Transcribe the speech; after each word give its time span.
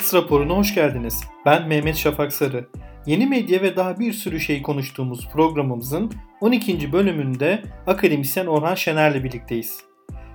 X 0.00 0.14
raporuna 0.14 0.56
hoş 0.56 0.74
geldiniz. 0.74 1.20
Ben 1.46 1.68
Mehmet 1.68 1.96
Şafak 1.96 2.32
Sarı. 2.32 2.68
Yeni 3.06 3.26
medya 3.26 3.62
ve 3.62 3.76
daha 3.76 3.98
bir 3.98 4.12
sürü 4.12 4.40
şey 4.40 4.62
konuştuğumuz 4.62 5.28
programımızın 5.28 6.12
12. 6.40 6.92
bölümünde 6.92 7.62
akademisyen 7.86 8.46
Orhan 8.46 8.74
Şener'le 8.74 9.24
birlikteyiz. 9.24 9.80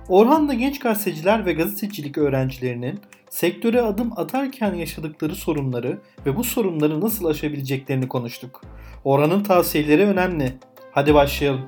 Orhan'la 0.08 0.54
genç 0.54 0.78
gazeteciler 0.78 1.46
ve 1.46 1.52
gazetecilik 1.52 2.18
öğrencilerinin 2.18 3.00
sektöre 3.30 3.82
adım 3.82 4.12
atarken 4.16 4.74
yaşadıkları 4.74 5.34
sorunları 5.34 5.98
ve 6.26 6.36
bu 6.36 6.44
sorunları 6.44 7.00
nasıl 7.00 7.24
aşabileceklerini 7.24 8.08
konuştuk. 8.08 8.62
Orhan'ın 9.04 9.42
tavsiyeleri 9.42 10.04
önemli. 10.04 10.52
Hadi 10.92 11.14
başlayalım. 11.14 11.66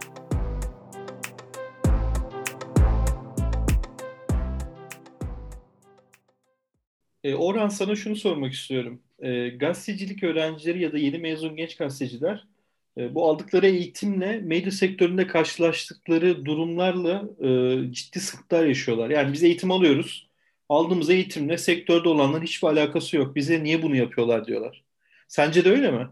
E, 7.25 7.35
Orhan 7.35 7.69
sana 7.69 7.97
şunu 7.97 8.17
sormak 8.17 8.53
istiyorum. 8.53 9.03
E, 9.19 9.49
gazetecilik 9.49 10.23
öğrencileri 10.23 10.83
ya 10.83 10.93
da 10.93 10.99
yeni 10.99 11.19
mezun 11.19 11.57
genç 11.57 11.77
gazeteciler 11.77 12.47
e, 12.99 13.15
bu 13.15 13.29
aldıkları 13.29 13.67
eğitimle 13.67 14.41
medya 14.41 14.73
sektöründe 14.73 15.27
karşılaştıkları 15.27 16.45
durumlarla 16.45 17.25
e, 17.41 17.93
ciddi 17.93 18.21
sıkıntılar 18.21 18.65
yaşıyorlar. 18.67 19.11
Yani 19.11 19.33
biz 19.33 19.43
eğitim 19.43 19.71
alıyoruz. 19.71 20.29
Aldığımız 20.69 21.11
eğitimle 21.11 21.59
sektörde 21.59 22.09
olanların 22.09 22.43
hiçbir 22.43 22.69
alakası 22.69 23.17
yok. 23.17 23.37
Bize 23.37 23.65
niye 23.65 23.83
bunu 23.83 23.97
yapıyorlar 23.97 24.47
diyorlar. 24.47 24.85
Sence 25.29 25.65
de 25.65 25.71
öyle 25.71 25.91
mi? 25.91 26.09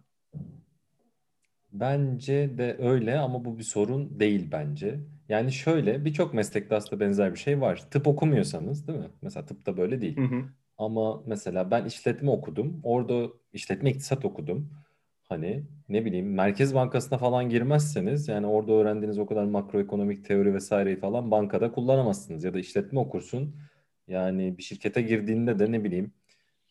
Bence 1.72 2.58
de 2.58 2.76
öyle 2.78 3.18
ama 3.18 3.44
bu 3.44 3.58
bir 3.58 3.62
sorun 3.62 4.20
değil 4.20 4.48
bence. 4.52 5.00
Yani 5.28 5.52
şöyle 5.52 6.04
birçok 6.04 6.34
meslekte 6.34 6.74
aslında 6.74 7.00
benzer 7.00 7.34
bir 7.34 7.38
şey 7.38 7.60
var. 7.60 7.90
Tıp 7.90 8.06
okumuyorsanız 8.06 8.88
değil 8.88 8.98
mi? 8.98 9.08
Mesela 9.22 9.46
tıpta 9.46 9.76
böyle 9.76 10.00
değil. 10.00 10.16
Hı 10.16 10.24
hı. 10.24 10.44
Ama 10.78 11.22
mesela 11.26 11.70
ben 11.70 11.84
işletme 11.84 12.30
okudum. 12.30 12.80
Orada 12.82 13.28
işletme 13.52 13.90
iktisat 13.90 14.24
okudum. 14.24 14.70
Hani 15.28 15.64
ne 15.88 16.04
bileyim 16.04 16.34
Merkez 16.34 16.74
Bankası'na 16.74 17.18
falan 17.18 17.48
girmezseniz 17.48 18.28
yani 18.28 18.46
orada 18.46 18.72
öğrendiğiniz 18.72 19.18
o 19.18 19.26
kadar 19.26 19.44
makroekonomik 19.44 20.24
teori 20.24 20.54
vesaireyi 20.54 20.96
falan 20.96 21.30
bankada 21.30 21.72
kullanamazsınız. 21.72 22.44
Ya 22.44 22.54
da 22.54 22.58
işletme 22.58 23.00
okursun. 23.00 23.56
Yani 24.08 24.58
bir 24.58 24.62
şirkete 24.62 25.02
girdiğinde 25.02 25.58
de 25.58 25.72
ne 25.72 25.84
bileyim 25.84 26.12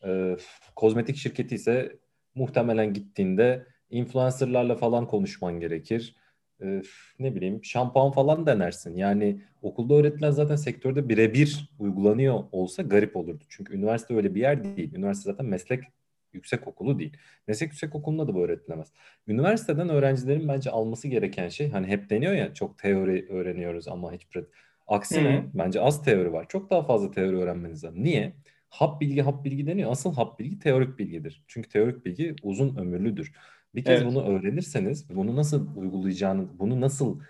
e, 0.04 0.36
kozmetik 0.76 1.16
şirketi 1.16 1.54
ise 1.54 1.98
muhtemelen 2.34 2.92
gittiğinde 2.92 3.66
influencerlarla 3.90 4.76
falan 4.76 5.06
konuşman 5.06 5.60
gerekir. 5.60 6.16
E, 6.62 6.82
ne 7.18 7.34
bileyim 7.34 7.64
şampuan 7.64 8.10
falan 8.12 8.46
denersin. 8.46 8.96
Yani 8.96 9.40
okulda 9.62 9.94
öğretilen 9.94 10.30
zaten 10.30 10.56
sektörde 10.56 11.08
birebir 11.08 11.70
uygulanıyor 11.78 12.44
olsa 12.52 12.82
garip 12.82 13.16
olurdu. 13.16 13.44
Çünkü 13.48 13.74
üniversite 13.74 14.16
öyle 14.16 14.34
bir 14.34 14.40
yer 14.40 14.64
değil. 14.64 14.94
Üniversite 14.94 15.30
zaten 15.30 15.46
meslek 15.46 15.84
yüksek 16.32 16.68
okulu 16.68 16.98
değil. 16.98 17.16
Meslek 17.48 17.68
yüksek 17.68 17.94
okulunda 17.94 18.28
da 18.28 18.34
bu 18.34 18.44
öğretilemez. 18.44 18.92
Üniversiteden 19.26 19.88
öğrencilerin 19.88 20.48
bence 20.48 20.70
alması 20.70 21.08
gereken 21.08 21.48
şey 21.48 21.70
hani 21.70 21.86
hep 21.86 22.10
deniyor 22.10 22.32
ya 22.32 22.54
çok 22.54 22.78
teori 22.78 23.26
öğreniyoruz 23.30 23.88
ama 23.88 24.12
hiç 24.12 24.28
pratik. 24.28 24.50
Aksine 24.86 25.38
Hı. 25.38 25.42
bence 25.54 25.80
az 25.80 26.04
teori 26.04 26.32
var. 26.32 26.46
Çok 26.48 26.70
daha 26.70 26.82
fazla 26.82 27.10
teori 27.10 27.36
öğrenmeniz 27.36 27.84
lazım. 27.84 28.04
Niye? 28.04 28.32
Hap 28.68 29.00
bilgi 29.00 29.22
hap 29.22 29.44
bilgi 29.44 29.66
deniyor. 29.66 29.90
Asıl 29.90 30.14
hap 30.14 30.38
bilgi 30.38 30.58
teorik 30.58 30.98
bilgidir. 30.98 31.44
Çünkü 31.46 31.68
teorik 31.68 32.04
bilgi 32.04 32.36
uzun 32.42 32.76
ömürlüdür. 32.76 33.32
Bir 33.76 33.84
kez 33.84 34.02
Evet. 34.02 34.06
bunu 34.06 34.24
öğrenirseniz 34.26 35.16
bunu 35.16 35.36
nasıl 35.36 35.76
uygulayacağınız, 35.76 36.48
bunu 36.58 36.80
nasıl 36.80 37.20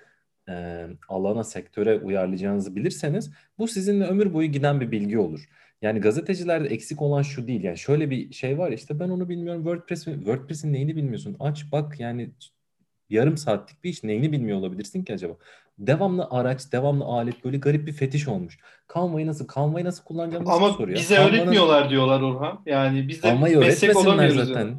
e, 0.48 0.86
alana, 1.08 1.44
sektöre 1.44 1.98
uyarlayacağınızı 1.98 2.76
bilirseniz 2.76 3.30
bu 3.58 3.68
sizinle 3.68 4.04
ömür 4.04 4.34
boyu 4.34 4.48
giden 4.48 4.80
bir 4.80 4.90
bilgi 4.90 5.18
olur. 5.18 5.48
Yani 5.82 6.00
gazetecilerde 6.00 6.68
eksik 6.68 7.02
olan 7.02 7.22
şu 7.22 7.46
değil. 7.46 7.62
Yani 7.64 7.78
şöyle 7.78 8.10
bir 8.10 8.32
şey 8.32 8.58
var 8.58 8.72
işte 8.72 9.00
ben 9.00 9.08
onu 9.08 9.28
bilmiyorum. 9.28 9.62
WordPress 9.62 10.04
WordPress'in 10.04 10.72
neyini 10.72 10.96
bilmiyorsun? 10.96 11.36
Aç 11.40 11.64
bak 11.72 12.00
yani 12.00 12.30
yarım 13.10 13.36
saatlik 13.36 13.84
bir 13.84 13.90
iş 13.90 14.04
neyini 14.04 14.32
bilmiyor 14.32 14.58
olabilirsin 14.58 15.04
ki 15.04 15.14
acaba? 15.14 15.36
Devamlı 15.78 16.28
araç, 16.30 16.72
devamlı 16.72 17.04
alet 17.04 17.44
böyle 17.44 17.56
garip 17.58 17.86
bir 17.86 17.92
fetiş 17.92 18.28
olmuş. 18.28 18.58
Canva'yı 18.94 19.26
nasıl, 19.26 19.46
Canva'yı 19.54 19.84
nasıl 19.84 20.04
kullanacağımı 20.04 20.48
nasıl 20.48 20.64
Ama 20.64 20.72
soruyor. 20.72 20.98
bize 20.98 21.14
Canva'nın 21.14 21.34
öğretmiyorlar 21.38 21.90
diyorlar 21.90 22.20
Orhan. 22.20 22.62
Yani 22.66 23.08
biz 23.08 23.22
de 23.22 23.28
Canva'yı 23.28 23.58
meslek 23.58 23.90
öğretmesinler 23.90 24.14
olamıyoruz 24.14 24.50
yani. 24.50 24.74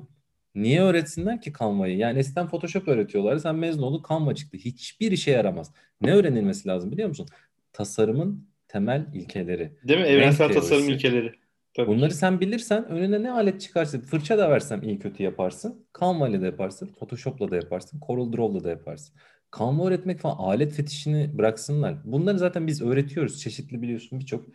Niye 0.58 0.82
öğretsinler 0.82 1.42
ki 1.42 1.54
Canva'yı? 1.60 1.98
Yani 1.98 2.20
eskiden 2.20 2.48
Photoshop 2.48 2.88
öğretiyorlar. 2.88 3.38
Sen 3.38 3.56
mezun 3.56 3.84
oldun 3.84 4.04
Canva 4.10 4.36
çıktı. 4.36 4.58
Hiçbir 4.58 5.12
işe 5.12 5.32
yaramaz. 5.32 5.72
Ne 6.02 6.14
öğrenilmesi 6.14 6.68
lazım 6.68 6.92
biliyor 6.92 7.10
musun? 7.10 7.28
Tasarımın 7.74 8.48
temel 8.68 9.06
ilkeleri. 9.14 9.72
Değil 9.88 10.00
mi? 10.00 10.06
Evrensel 10.06 10.54
tasarım 10.54 10.90
ilkeleri. 10.90 11.32
Tabii 11.74 11.88
Bunları 11.88 12.10
ki. 12.10 12.16
sen 12.16 12.40
bilirsen 12.40 12.88
önüne 12.90 13.24
ne 13.24 13.32
alet 13.32 13.62
çıkarsa 13.62 14.00
fırça 14.00 14.38
da 14.38 14.50
versem 14.50 14.84
iyi 14.84 15.00
kötü 15.00 15.24
yaparsın. 15.24 15.86
Canva 16.00 16.30
ile 16.30 16.42
de 16.42 16.46
yaparsın. 16.46 16.90
Photoshop'la 17.00 17.52
da 17.52 17.56
yaparsın. 17.56 18.00
Corel 18.08 18.34
Draw'la 18.34 18.64
da 18.64 18.70
yaparsın. 18.70 19.16
Canva 19.60 19.88
öğretmek 19.88 20.20
falan 20.20 20.36
alet 20.38 20.74
fetişini 20.74 21.38
bıraksınlar. 21.38 21.96
Bunları 22.04 22.40
zaten 22.40 22.68
biz 22.68 22.82
öğretiyoruz. 22.82 23.42
Çeşitli 23.42 23.82
biliyorsun 23.82 24.20
birçok 24.20 24.46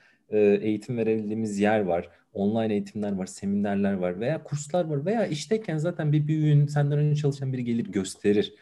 eğitim 0.61 0.97
verebildiğimiz 0.97 1.59
yer 1.59 1.81
var. 1.81 2.09
Online 2.33 2.73
eğitimler 2.73 3.13
var, 3.13 3.27
seminerler 3.27 3.93
var 3.93 4.21
veya 4.21 4.43
kurslar 4.43 4.85
var 4.85 5.07
veya 5.07 5.27
işteyken 5.27 5.77
zaten 5.79 6.13
bir 6.13 6.27
büyüğün 6.27 6.67
senden 6.67 6.99
önce 6.99 7.21
çalışan 7.21 7.53
biri 7.53 7.65
gelir 7.65 7.85
gösterir. 7.85 8.55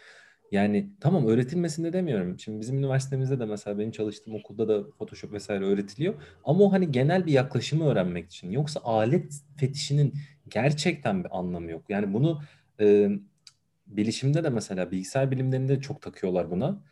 Yani 0.52 0.90
tamam 1.00 1.26
öğretilmesini 1.26 1.92
demiyorum. 1.92 2.38
Şimdi 2.38 2.60
bizim 2.60 2.78
üniversitemizde 2.78 3.40
de 3.40 3.44
mesela 3.44 3.78
benim 3.78 3.90
çalıştığım 3.90 4.34
okulda 4.34 4.68
da 4.68 4.90
Photoshop 4.90 5.32
vesaire 5.32 5.64
öğretiliyor. 5.64 6.14
Ama 6.44 6.64
o 6.64 6.72
hani 6.72 6.92
genel 6.92 7.26
bir 7.26 7.32
yaklaşımı 7.32 7.84
öğrenmek 7.84 8.26
için. 8.26 8.50
Yoksa 8.50 8.80
alet 8.84 9.32
fetişinin 9.56 10.14
gerçekten 10.48 11.24
bir 11.24 11.38
anlamı 11.38 11.70
yok. 11.70 11.84
Yani 11.88 12.12
bunu 12.12 12.42
e, 12.80 13.10
bilişimde 13.86 14.44
de 14.44 14.50
mesela 14.50 14.90
bilgisayar 14.90 15.30
bilimlerinde 15.30 15.80
çok 15.80 16.02
takıyorlar 16.02 16.50
buna. 16.50 16.82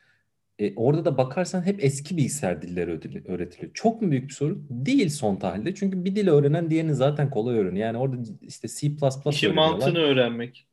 E, 0.58 0.74
orada 0.76 1.04
da 1.04 1.18
bakarsan 1.18 1.62
hep 1.66 1.84
eski 1.84 2.16
bilgisayar 2.16 2.62
dilleri 2.62 2.90
öğretiliyor. 3.28 3.70
Çok 3.74 4.02
mu 4.02 4.10
büyük 4.10 4.28
bir 4.28 4.34
sorun? 4.34 4.66
Değil 4.70 5.08
son 5.08 5.36
tahlilde. 5.36 5.74
Çünkü 5.74 6.04
bir 6.04 6.16
dil 6.16 6.28
öğrenen 6.28 6.70
diğerini 6.70 6.94
zaten 6.94 7.30
kolay 7.30 7.58
öğreniyor. 7.58 7.86
Yani 7.86 7.98
orada 7.98 8.16
işte 8.42 8.68
C++ 8.68 8.90
İşin 9.30 9.54
mantığını 9.54 9.98
öğrenmek. 9.98 10.66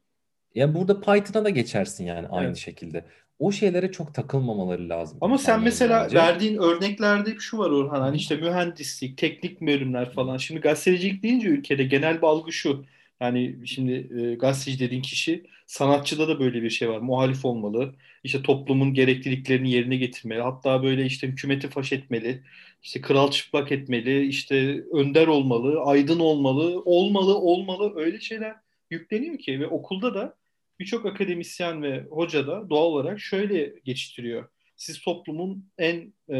Ya 0.56 0.76
burada 0.76 1.02
Python'a 1.02 1.46
da 1.46 1.50
geçersin 1.50 2.06
yani 2.06 2.28
aynı 2.28 2.48
Evet. 2.48 2.58
şekilde. 2.58 3.06
O 3.40 3.52
şeylere 3.52 3.92
çok 3.92 4.14
takılmamaları 4.14 4.90
lazım 4.90 5.18
Ama 5.22 5.38
sen 5.38 5.64
mesela 5.64 6.04
bence. 6.04 6.18
verdiğin 6.18 6.58
örneklerde 6.58 7.32
hep 7.32 7.42
şu 7.42 7.58
var 7.58 7.70
Orhan. 7.70 8.02
Hani 8.02 8.18
işte 8.18 8.36
mühendislik, 8.36 9.18
teknik 9.18 9.62
bölümler 9.62 10.12
falan. 10.14 10.38
Şimdi 10.38 10.62
gazetecilik 10.62 11.24
deyince 11.24 11.48
ülkede 11.48 11.84
genel 11.84 12.18
bir 12.18 12.28
algı 12.28 12.52
şu. 12.52 12.86
Yani 13.22 13.68
şimdi 13.68 13.92
e, 14.22 14.36
gazeteci 14.36 14.80
dediğin 14.80 15.02
kişi 15.02 15.44
sanatçıda 15.66 16.28
da 16.28 16.40
böyle 16.40 16.64
bir 16.64 16.70
şey 16.70 16.90
var. 16.90 17.00
Muhalif 17.00 17.46
olmalı. 17.46 17.96
İşte 18.24 18.42
toplumun 18.42 18.94
gerekliliklerini 18.94 19.72
yerine 19.72 19.96
getirmeli. 19.98 20.42
Hatta 20.42 20.84
böyle 20.84 21.06
işte 21.06 21.28
hükümeti 21.28 21.70
faş 21.70 21.94
etmeli. 21.94 22.44
İşte 22.84 23.02
kral 23.02 23.32
çıplak 23.32 23.72
etmeli. 23.72 24.28
işte 24.28 24.84
önder 24.94 25.28
olmalı. 25.28 25.82
Aydın 25.82 26.20
olmalı. 26.20 26.82
Olmalı, 26.86 27.36
olmalı. 27.38 27.94
Öyle 27.96 28.20
şeyler 28.20 28.56
yükleniyor 28.90 29.38
ki 29.38 29.60
ve 29.60 29.68
okulda 29.68 30.16
da 30.16 30.36
birçok 30.80 31.06
akademisyen 31.06 31.84
ve 31.84 32.04
hoca 32.10 32.48
da 32.48 32.70
doğal 32.70 32.86
olarak 32.86 33.20
şöyle 33.20 33.74
geçiştiriyor. 33.86 34.50
Siz 34.76 35.02
toplumun 35.02 35.70
en 35.78 36.14
e, 36.30 36.36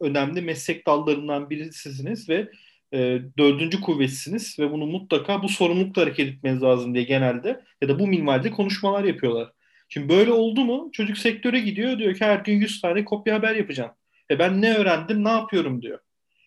önemli 0.00 0.40
meslek 0.40 0.86
dallarından 0.86 1.50
birisisiniz 1.50 2.28
ve 2.28 2.48
e, 2.92 3.20
dördüncü 3.38 3.80
kuvvetsiniz 3.80 4.58
ve 4.58 4.70
bunu 4.70 4.86
mutlaka 4.86 5.42
bu 5.42 5.48
sorumlulukla 5.48 6.02
hareket 6.02 6.28
etmeniz 6.28 6.62
lazım 6.62 6.94
diye 6.94 7.04
genelde 7.04 7.64
ya 7.82 7.88
da 7.88 7.98
bu 7.98 8.06
minvalde 8.06 8.50
konuşmalar 8.50 9.04
yapıyorlar. 9.04 9.52
Şimdi 9.88 10.08
böyle 10.08 10.32
oldu 10.32 10.64
mu 10.64 10.90
çocuk 10.92 11.18
sektöre 11.18 11.60
gidiyor 11.60 11.98
diyor 11.98 12.14
ki 12.14 12.24
her 12.24 12.38
gün 12.38 12.54
100 12.60 12.80
tane 12.80 13.04
kopya 13.04 13.34
haber 13.34 13.54
yapacağım. 13.54 13.90
E 14.30 14.38
ben 14.38 14.62
ne 14.62 14.74
öğrendim 14.74 15.24
ne 15.24 15.28
yapıyorum 15.28 15.82
diyor. 15.82 15.98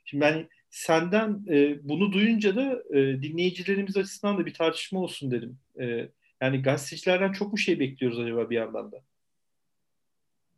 Şimdi 0.06 0.22
ben 0.22 0.50
senden 0.70 1.46
e, 1.50 1.90
bunu 1.90 2.12
duyunca 2.12 2.56
da 2.56 2.84
e, 2.90 3.22
dinleyicilerimiz 3.22 3.98
açısından 3.98 4.38
da 4.38 4.46
bir 4.46 4.54
tartışma 4.54 5.00
olsun 5.00 5.32
dedim. 5.32 5.58
E, 5.80 6.10
yani 6.42 6.62
gazetecilerden 6.62 7.32
çok 7.32 7.52
mu 7.52 7.58
şey 7.58 7.80
bekliyoruz 7.80 8.20
acaba 8.20 8.50
bir 8.50 8.56
yandan 8.56 8.92
da? 8.92 8.98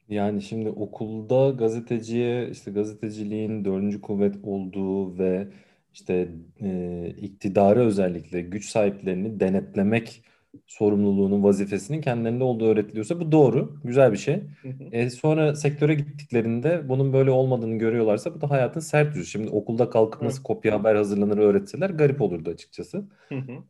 Yani 0.09 0.41
şimdi 0.41 0.69
okulda 0.69 1.49
gazeteciye 1.49 2.49
işte 2.49 2.71
gazeteciliğin 2.71 3.65
dördüncü 3.65 4.01
kuvvet 4.01 4.35
olduğu 4.43 5.17
ve 5.19 5.47
işte 5.93 6.29
e, 6.61 7.09
iktidarı 7.21 7.79
özellikle 7.79 8.41
güç 8.41 8.69
sahiplerini 8.69 9.39
denetlemek 9.39 10.23
sorumluluğunun 10.67 11.43
vazifesinin 11.43 12.01
kendilerinde 12.01 12.43
olduğu 12.43 12.65
öğretiliyorsa 12.67 13.19
bu 13.19 13.31
doğru. 13.31 13.79
Güzel 13.83 14.11
bir 14.11 14.17
şey. 14.17 14.43
E, 14.91 15.09
sonra 15.09 15.55
sektöre 15.55 15.93
gittiklerinde 15.95 16.89
bunun 16.89 17.13
böyle 17.13 17.31
olmadığını 17.31 17.77
görüyorlarsa 17.77 18.35
bu 18.35 18.41
da 18.41 18.49
hayatın 18.49 18.79
sert 18.79 19.15
yüzü. 19.15 19.29
Şimdi 19.29 19.49
okulda 19.49 19.89
kalkıp 19.89 20.21
nasıl 20.21 20.43
kopya 20.43 20.79
haber 20.79 20.95
hazırlanır 20.95 21.37
öğretseler 21.37 21.89
garip 21.89 22.21
olurdu 22.21 22.49
açıkçası. 22.49 23.05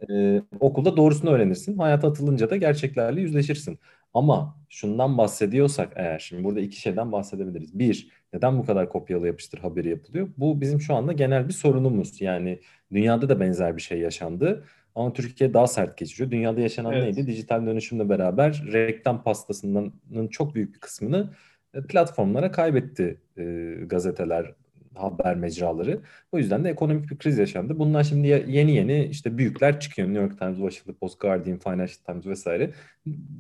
Ee, 0.10 0.42
okulda 0.60 0.98
doğrusunu 0.98 1.30
öğrenirsin. 1.32 1.78
Hayata 1.78 2.08
atılınca 2.08 2.50
da 2.50 2.56
gerçeklerle 2.58 3.22
yüzleşirsin. 3.22 3.80
Ama 4.14 4.58
şundan 4.70 5.18
bahsediyorsak 5.18 5.94
eğer 5.96 6.20
şimdi 6.20 6.44
burada 6.44 6.60
iki 6.60 6.82
şeyden 6.82 7.12
bahsedebiliriz. 7.12 7.80
Bir, 7.80 8.12
neden 8.34 8.58
bu 8.58 8.66
kadar 8.66 8.90
kopyalı 8.90 9.28
yapıştır 9.28 9.60
haberi 9.60 9.90
yapılıyor? 9.90 10.28
Bu 10.38 10.62
bizim 10.62 10.82
şu 10.82 10.96
anda 10.96 11.14
genel 11.14 11.48
bir 11.48 11.54
sorunumuz. 11.54 12.22
Yani 12.22 12.60
dünyada 12.92 13.30
da 13.30 13.40
benzer 13.40 13.78
bir 13.78 13.82
şey 13.82 14.00
yaşandı. 14.00 14.64
Ama 14.96 15.14
Türkiye 15.14 15.54
daha 15.54 15.68
sert 15.68 15.98
geçiriyor. 15.98 16.32
Dünyada 16.32 16.62
yaşanan 16.62 16.94
evet. 16.94 17.04
neydi? 17.04 17.28
Dijital 17.28 17.66
dönüşümle 17.66 18.10
beraber 18.10 18.64
reklam 18.74 19.24
pastasının 19.24 19.94
çok 20.32 20.56
büyük 20.56 20.76
bir 20.76 20.80
kısmını 20.80 21.34
e, 21.74 21.82
platformlara 21.82 22.52
kaybetti 22.52 23.18
e, 23.38 23.44
gazeteler, 23.86 24.54
haber 24.96 25.36
mecraları. 25.36 26.00
O 26.32 26.38
yüzden 26.38 26.64
de 26.64 26.70
ekonomik 26.70 27.12
bir 27.12 27.18
kriz 27.18 27.38
yaşandı. 27.38 27.80
Bunlar 27.80 28.04
şimdi 28.04 28.28
yeni 28.28 28.76
yeni 28.76 29.06
işte 29.06 29.38
büyükler 29.38 29.80
çıkıyor. 29.80 30.08
New 30.08 30.22
York 30.22 30.40
Times, 30.40 30.58
Washington 30.58 30.94
Post, 30.94 31.20
Guardian, 31.20 31.58
Financial 31.58 31.98
Times 32.06 32.26
vesaire. 32.26 32.72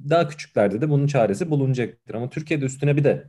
Daha 0.09 0.27
küçüklerde 0.27 0.81
de 0.81 0.89
bunun 0.89 1.07
çaresi 1.07 1.49
bulunacaktır. 1.49 2.15
Ama 2.15 2.29
Türkiye'de 2.29 2.65
üstüne 2.65 2.97
bir 2.97 3.03
de 3.03 3.23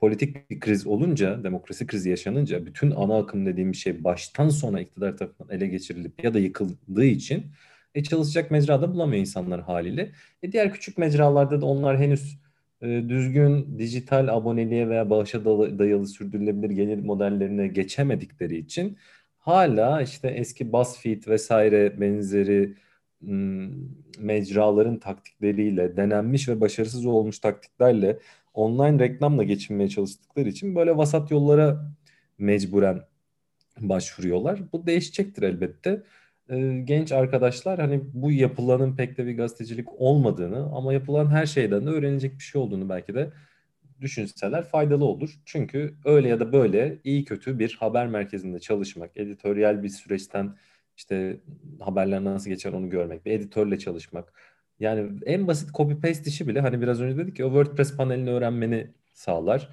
politik 0.00 0.50
bir 0.50 0.60
kriz 0.60 0.86
olunca, 0.86 1.44
demokrasi 1.44 1.86
krizi 1.86 2.10
yaşanınca 2.10 2.66
bütün 2.66 2.90
ana 2.90 3.18
akım 3.18 3.46
dediğim 3.46 3.72
bir 3.72 3.76
şey 3.76 4.04
baştan 4.04 4.48
sona 4.48 4.80
iktidar 4.80 5.16
tarafından 5.16 5.56
ele 5.56 5.66
geçirilip 5.66 6.24
ya 6.24 6.34
da 6.34 6.38
yıkıldığı 6.38 7.04
için 7.04 7.46
e, 7.94 8.02
çalışacak 8.02 8.50
mecrada 8.50 8.94
bulamıyor 8.94 9.20
insanlar 9.20 9.60
haliyle. 9.60 10.12
E, 10.42 10.52
diğer 10.52 10.72
küçük 10.72 10.98
mecralarda 10.98 11.60
da 11.60 11.66
onlar 11.66 11.98
henüz 11.98 12.38
e, 12.82 12.86
düzgün 13.08 13.78
dijital 13.78 14.28
aboneliğe 14.28 14.88
veya 14.88 15.10
bağışa 15.10 15.44
dayalı 15.78 16.06
sürdürülebilir 16.06 16.70
gelir 16.70 16.98
modellerine 16.98 17.68
geçemedikleri 17.68 18.56
için 18.58 18.98
hala 19.38 20.02
işte 20.02 20.28
eski 20.28 20.72
BuzzFeed 20.72 21.26
vesaire 21.26 22.00
benzeri 22.00 22.74
mecraların 24.18 24.98
taktikleriyle 24.98 25.96
denenmiş 25.96 26.48
ve 26.48 26.60
başarısız 26.60 27.06
olmuş 27.06 27.38
taktiklerle 27.38 28.18
online 28.58 28.98
reklamla 28.98 29.44
geçinmeye 29.44 29.88
çalıştıkları 29.88 30.48
için 30.48 30.74
böyle 30.74 30.96
vasat 30.96 31.30
yollara 31.30 31.92
mecburen 32.38 33.00
başvuruyorlar. 33.80 34.60
Bu 34.72 34.86
değişecektir 34.86 35.42
elbette. 35.42 36.02
Ee, 36.50 36.80
genç 36.84 37.12
arkadaşlar 37.12 37.78
hani 37.78 38.00
bu 38.12 38.32
yapılanın 38.32 38.96
pek 38.96 39.18
de 39.18 39.26
bir 39.26 39.36
gazetecilik 39.36 39.88
olmadığını 40.00 40.76
ama 40.76 40.92
yapılan 40.92 41.26
her 41.26 41.46
şeyden 41.46 41.86
de 41.86 41.90
öğrenecek 41.90 42.38
bir 42.38 42.42
şey 42.42 42.60
olduğunu 42.60 42.88
belki 42.88 43.14
de 43.14 43.30
düşünseler 44.00 44.64
faydalı 44.64 45.04
olur. 45.04 45.34
Çünkü 45.44 45.94
öyle 46.04 46.28
ya 46.28 46.40
da 46.40 46.52
böyle 46.52 46.98
iyi 47.04 47.24
kötü 47.24 47.58
bir 47.58 47.76
haber 47.80 48.06
merkezinde 48.06 48.58
çalışmak, 48.58 49.16
editoryal 49.16 49.82
bir 49.82 49.88
süreçten 49.88 50.54
işte 50.96 51.40
haberler 51.80 52.24
nasıl 52.24 52.50
geçer 52.50 52.72
onu 52.72 52.90
görmek, 52.90 53.26
bir 53.26 53.32
editörle 53.32 53.78
çalışmak, 53.78 54.32
yani 54.80 55.10
en 55.26 55.46
basit 55.46 55.74
copy 55.74 55.94
paste 55.94 56.30
işi 56.30 56.48
bile 56.48 56.60
hani 56.60 56.80
biraz 56.80 57.00
önce 57.00 57.18
dedik 57.18 57.38
ya 57.38 57.46
o 57.46 57.48
WordPress 57.48 57.96
panelini 57.96 58.30
öğrenmeni 58.30 58.90
sağlar. 59.12 59.68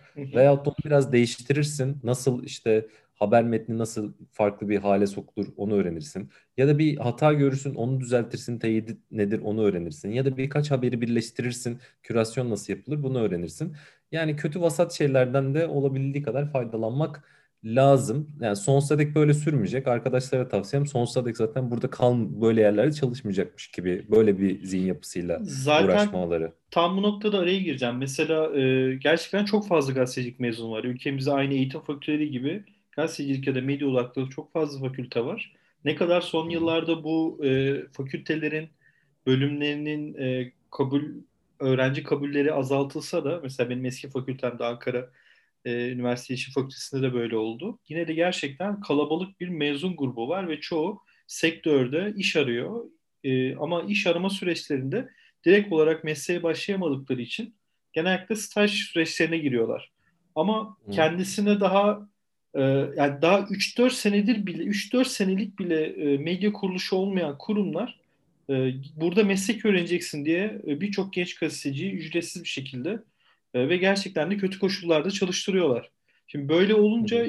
Onu 0.65 0.75
biraz 0.85 1.11
değiştirirsin. 1.11 1.97
Nasıl 2.03 2.43
işte 2.43 2.87
haber 3.15 3.43
metni 3.43 3.77
nasıl 3.77 4.13
farklı 4.31 4.69
bir 4.69 4.77
hale 4.77 5.07
sokulur 5.07 5.47
onu 5.57 5.73
öğrenirsin. 5.73 6.29
Ya 6.57 6.67
da 6.67 6.77
bir 6.79 6.97
hata 6.97 7.33
görürsün 7.33 7.75
onu 7.75 7.99
düzeltirsin. 7.99 8.59
Teyit 8.59 8.89
nedir 9.11 9.39
onu 9.43 9.63
öğrenirsin. 9.63 10.11
Ya 10.11 10.25
da 10.25 10.37
birkaç 10.37 10.71
haberi 10.71 11.01
birleştirirsin. 11.01 11.79
Kürasyon 12.03 12.49
nasıl 12.49 12.73
yapılır 12.73 13.03
bunu 13.03 13.19
öğrenirsin. 13.19 13.75
Yani 14.11 14.35
kötü 14.35 14.61
vasat 14.61 14.93
şeylerden 14.93 15.55
de 15.55 15.67
olabildiği 15.67 16.23
kadar 16.23 16.51
faydalanmak 16.51 17.23
lazım. 17.65 18.29
Yani 18.41 18.55
sonsuza 18.55 18.99
dek 18.99 19.15
böyle 19.15 19.33
sürmeyecek. 19.33 19.87
Arkadaşlara 19.87 20.47
tavsiyem 20.47 20.87
sonsuza 20.87 21.25
dek 21.25 21.37
zaten 21.37 21.71
burada 21.71 21.89
kal 21.89 22.41
böyle 22.41 22.61
yerlerde 22.61 22.91
çalışmayacakmış 22.91 23.67
gibi 23.67 24.05
böyle 24.11 24.39
bir 24.39 24.63
zihin 24.63 24.85
yapısıyla 24.85 25.39
zaten 25.43 25.85
uğraşmaları. 25.85 26.53
Tam 26.71 26.97
bu 26.97 27.01
noktada 27.01 27.39
araya 27.39 27.59
gireceğim. 27.59 27.97
Mesela 27.97 28.59
e, 28.59 28.95
gerçekten 28.95 29.45
çok 29.45 29.67
fazla 29.67 29.93
gazetecilik 29.93 30.39
mezunu 30.39 30.71
var. 30.71 30.83
Ülkemizde 30.83 31.31
aynı 31.31 31.53
eğitim 31.53 31.81
fakülteleri 31.81 32.31
gibi 32.31 32.63
gazetecilik 32.91 33.47
ya 33.47 33.55
da 33.55 33.61
medya 33.61 33.87
odaklı 33.87 34.29
çok 34.29 34.53
fazla 34.53 34.87
fakülte 34.87 35.25
var. 35.25 35.53
Ne 35.85 35.95
kadar 35.95 36.21
son 36.21 36.49
yıllarda 36.49 37.03
bu 37.03 37.39
e, 37.45 37.81
fakültelerin 37.91 38.69
bölümlerinin 39.27 40.13
e, 40.13 40.51
kabul 40.71 41.03
öğrenci 41.59 42.03
kabulleri 42.03 42.53
azaltılsa 42.53 43.25
da 43.25 43.39
mesela 43.43 43.69
benim 43.69 43.85
eski 43.85 44.09
fakültemde 44.09 44.65
Ankara 44.65 45.09
e, 45.65 45.89
Üniversite 45.89 46.33
İşi 46.33 46.51
Fakültesi'nde 46.51 47.01
de 47.01 47.13
böyle 47.13 47.37
oldu. 47.37 47.79
Yine 47.89 48.07
de 48.07 48.13
gerçekten 48.13 48.81
kalabalık 48.81 49.39
bir 49.39 49.49
mezun 49.49 49.95
grubu 49.95 50.29
var 50.29 50.49
ve 50.49 50.59
çoğu 50.59 51.01
sektörde 51.27 52.13
iş 52.17 52.35
arıyor. 52.35 52.85
E, 53.23 53.55
ama 53.55 53.83
iş 53.83 54.07
arama 54.07 54.29
süreçlerinde 54.29 55.09
direkt 55.45 55.73
olarak 55.73 56.03
mesleğe 56.03 56.43
başlayamadıkları 56.43 57.21
için 57.21 57.55
genellikle 57.93 58.35
staj 58.35 58.71
süreçlerine 58.71 59.37
giriyorlar. 59.37 59.91
Ama 60.35 60.77
hmm. 60.85 60.93
kendisine 60.93 61.59
daha 61.59 62.07
e, 62.53 62.61
yani 62.97 63.21
daha 63.21 63.39
3-4 63.39 63.89
senedir 63.89 64.45
bile 64.45 64.63
3-4 64.63 65.05
senelik 65.05 65.59
bile 65.59 65.83
e, 65.85 66.17
medya 66.17 66.53
kuruluşu 66.53 66.95
olmayan 66.95 67.37
kurumlar 67.37 67.99
e, 68.49 68.71
burada 68.95 69.23
meslek 69.23 69.65
öğreneceksin 69.65 70.25
diye 70.25 70.61
birçok 70.65 71.13
genç 71.13 71.35
gazeteciyi 71.35 71.91
ücretsiz 71.91 72.43
bir 72.43 72.49
şekilde 72.49 72.99
e, 73.55 73.69
ve 73.69 73.77
gerçekten 73.77 74.31
de 74.31 74.37
kötü 74.37 74.59
koşullarda 74.59 75.11
çalıştırıyorlar. 75.11 75.91
Şimdi 76.27 76.49
böyle 76.49 76.75
olunca 76.75 77.27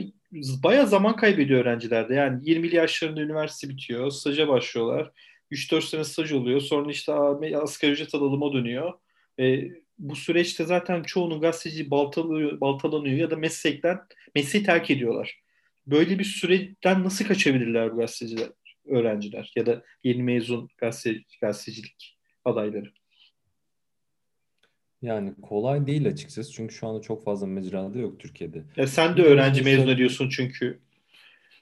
baya 0.63 0.87
zaman 0.87 1.17
kaybediyor 1.17 1.61
öğrenciler 1.61 2.09
de. 2.09 2.15
Yani 2.15 2.41
20 2.51 2.75
yaşlarında 2.75 3.21
üniversite 3.21 3.69
bitiyor, 3.69 4.11
staja 4.11 4.49
başlıyorlar. 4.49 5.13
3-4 5.51 5.83
sene 5.83 6.05
staj 6.05 6.33
oluyor. 6.33 6.61
Sonra 6.61 6.91
işte 6.91 7.13
asgari 7.13 7.93
ücret 7.93 8.15
alıma 8.15 8.53
dönüyor. 8.53 8.93
E, 9.41 9.65
bu 9.99 10.17
süreçte 10.17 10.65
zaten 10.65 11.03
çoğunun 11.03 11.41
gazeteci 11.41 11.91
baltalıyor, 11.91 12.61
baltalanıyor 12.61 13.17
ya 13.17 13.31
da 13.31 13.37
meslekten 13.37 13.99
mesleği 14.35 14.65
terk 14.65 14.91
ediyorlar. 14.91 15.41
Böyle 15.87 16.19
bir 16.19 16.25
süreden 16.25 17.05
nasıl 17.05 17.25
kaçabilirler 17.25 17.93
bu 17.93 17.97
gazeteciler, 17.97 18.49
öğrenciler 18.87 19.53
ya 19.57 19.67
da 19.67 19.83
yeni 20.05 20.23
mezun 20.23 20.69
gazete, 20.79 21.21
gazetecilik 21.41 22.19
adayları? 22.45 22.93
Yani 25.03 25.35
kolay 25.43 25.87
değil 25.87 26.09
açıkçası 26.09 26.53
çünkü 26.53 26.75
şu 26.75 26.87
anda 26.89 27.01
çok 27.01 27.25
fazla 27.25 27.47
mecrada 27.47 27.99
yok 27.99 28.21
Türkiye'de. 28.21 28.63
Ya 28.77 28.87
sen 28.87 29.17
de 29.17 29.23
öğrenci 29.23 29.63
mezun 29.63 29.89
ediyorsun 29.89 30.29
çünkü 30.29 30.79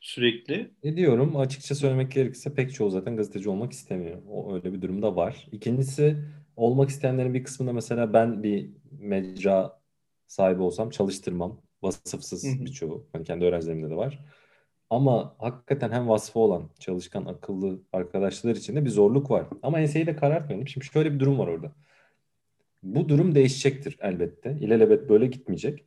sürekli. 0.00 0.70
Ediyorum. 0.82 1.36
Açıkça 1.36 1.74
söylemek 1.74 2.12
gerekirse 2.12 2.54
pek 2.54 2.74
çoğu 2.74 2.90
zaten 2.90 3.16
gazeteci 3.16 3.48
olmak 3.48 3.72
istemiyor. 3.72 4.22
O 4.28 4.54
öyle 4.54 4.72
bir 4.72 4.82
durumda 4.82 5.16
var. 5.16 5.48
İkincisi 5.52 6.16
olmak 6.56 6.90
isteyenlerin 6.90 7.34
bir 7.34 7.44
kısmında 7.44 7.72
mesela 7.72 8.12
ben 8.12 8.42
bir 8.42 8.70
mecra 9.00 9.80
sahibi 10.26 10.62
olsam 10.62 10.90
çalıştırmam. 10.90 11.60
Vasıfsız 11.82 12.44
hı 12.44 12.64
birçoğu. 12.64 13.06
Hani 13.12 13.24
kendi 13.24 13.44
öğrencilerimde 13.44 13.90
de 13.90 13.96
var. 13.96 14.18
Ama 14.90 15.34
hakikaten 15.38 15.90
hem 15.90 16.08
vasfı 16.08 16.38
olan 16.38 16.70
çalışkan, 16.78 17.24
akıllı 17.24 17.80
arkadaşlar 17.92 18.56
için 18.56 18.76
de 18.76 18.84
bir 18.84 18.90
zorluk 18.90 19.30
var. 19.30 19.46
Ama 19.62 19.80
enseyi 19.80 20.06
de 20.06 20.16
karartmayalım. 20.16 20.68
Şimdi 20.68 20.86
şöyle 20.86 21.14
bir 21.14 21.20
durum 21.20 21.38
var 21.38 21.46
orada. 21.46 21.72
Bu 22.84 23.08
durum 23.08 23.34
değişecektir 23.34 23.96
elbette. 24.00 24.58
İlelebet 24.60 25.08
böyle 25.08 25.26
gitmeyecek. 25.26 25.84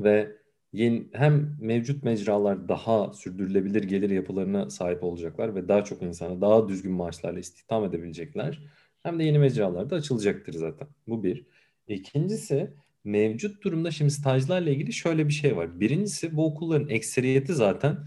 Ve 0.00 0.36
yeni, 0.72 1.06
hem 1.12 1.56
mevcut 1.60 2.02
mecralar 2.02 2.68
daha 2.68 3.12
sürdürülebilir 3.12 3.82
gelir 3.82 4.10
yapılarına 4.10 4.70
sahip 4.70 5.04
olacaklar 5.04 5.54
ve 5.54 5.68
daha 5.68 5.84
çok 5.84 6.02
insanı 6.02 6.40
daha 6.40 6.68
düzgün 6.68 6.92
maaşlarla 6.92 7.38
istihdam 7.38 7.84
edebilecekler. 7.84 8.62
Hem 9.02 9.18
de 9.18 9.24
yeni 9.24 9.38
mecralar 9.38 9.90
da 9.90 9.96
açılacaktır 9.96 10.52
zaten. 10.52 10.88
Bu 11.08 11.24
bir. 11.24 11.46
İkincisi 11.88 12.70
mevcut 13.04 13.64
durumda 13.64 13.90
şimdi 13.90 14.10
stajlarla 14.10 14.70
ilgili 14.70 14.92
şöyle 14.92 15.28
bir 15.28 15.32
şey 15.32 15.56
var. 15.56 15.80
Birincisi 15.80 16.36
bu 16.36 16.46
okulların 16.46 16.88
ekseriyeti 16.88 17.54
zaten 17.54 17.98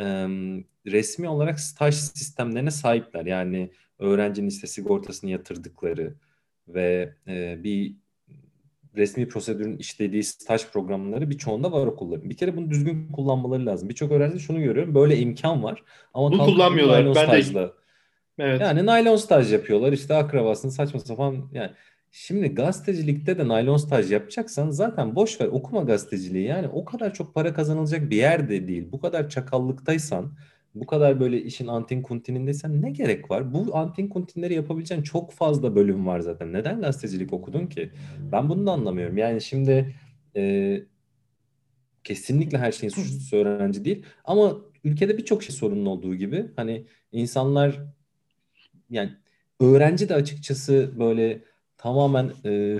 e, 0.00 0.04
resmi 0.86 1.28
olarak 1.28 1.60
staj 1.60 1.94
sistemlerine 1.94 2.70
sahipler. 2.70 3.26
Yani 3.26 3.70
öğrencinin 3.98 4.48
işte 4.48 4.66
sigortasını 4.66 5.30
yatırdıkları, 5.30 6.14
ve 6.68 7.14
e, 7.28 7.64
bir 7.64 7.96
resmi 8.96 9.28
prosedürün 9.28 9.76
işlediği 9.76 10.24
staj 10.24 10.66
programları 10.66 11.30
birçoğunda 11.30 11.72
var 11.72 11.86
okulların. 11.86 12.30
Bir 12.30 12.36
kere 12.36 12.56
bunu 12.56 12.70
düzgün 12.70 13.12
kullanmaları 13.12 13.66
lazım. 13.66 13.88
Birçok 13.88 14.12
öğrenci 14.12 14.40
şunu 14.40 14.62
görüyorum. 14.62 14.94
Böyle 14.94 15.18
imkan 15.18 15.62
var. 15.62 15.82
Ama 16.14 16.32
bunu 16.32 16.44
kullanmıyorlar. 16.44 17.06
Ben 17.06 17.12
stajla. 17.12 17.62
de 17.66 17.72
Evet. 18.38 18.60
Yani 18.60 18.86
naylon 18.86 19.16
staj 19.16 19.52
yapıyorlar. 19.52 19.92
İşte 19.92 20.14
akrabasını 20.14 20.70
saçma 20.70 21.00
sapan 21.00 21.48
yani 21.52 21.70
Şimdi 22.10 22.54
gazetecilikte 22.54 23.38
de 23.38 23.48
naylon 23.48 23.76
staj 23.76 24.12
yapacaksan 24.12 24.70
zaten 24.70 25.14
boş 25.14 25.40
ver 25.40 25.46
okuma 25.46 25.82
gazeteciliği. 25.82 26.46
Yani 26.46 26.68
o 26.68 26.84
kadar 26.84 27.14
çok 27.14 27.34
para 27.34 27.54
kazanılacak 27.54 28.10
bir 28.10 28.16
yer 28.16 28.48
de 28.48 28.68
değil. 28.68 28.92
Bu 28.92 29.00
kadar 29.00 29.28
çakallıktaysan 29.28 30.32
bu 30.80 30.86
kadar 30.86 31.20
böyle 31.20 31.42
işin 31.42 31.66
antin 31.66 32.02
kuntinindeysen 32.02 32.82
ne 32.82 32.90
gerek 32.90 33.30
var? 33.30 33.54
Bu 33.54 33.76
antin 33.76 34.08
kuntinleri 34.08 34.54
yapabileceğin 34.54 35.02
çok 35.02 35.32
fazla 35.32 35.76
bölüm 35.76 36.06
var 36.06 36.20
zaten. 36.20 36.52
Neden 36.52 36.80
gazetecilik 36.80 37.32
okudun 37.32 37.66
ki? 37.66 37.90
Ben 38.32 38.48
bunu 38.48 38.66
da 38.66 38.72
anlamıyorum. 38.72 39.18
Yani 39.18 39.40
şimdi 39.40 39.94
e, 40.36 40.82
kesinlikle 42.04 42.58
her 42.58 42.72
şeyin 42.72 42.90
suçlusu 42.90 43.36
öğrenci 43.36 43.84
değil. 43.84 44.04
Ama 44.24 44.56
ülkede 44.84 45.18
birçok 45.18 45.42
şey 45.42 45.56
sorunun 45.56 45.86
olduğu 45.86 46.14
gibi 46.14 46.46
hani 46.56 46.86
insanlar 47.12 47.80
yani 48.90 49.10
öğrenci 49.60 50.08
de 50.08 50.14
açıkçası 50.14 50.92
böyle 50.98 51.42
tamamen 51.76 52.32
e, 52.44 52.78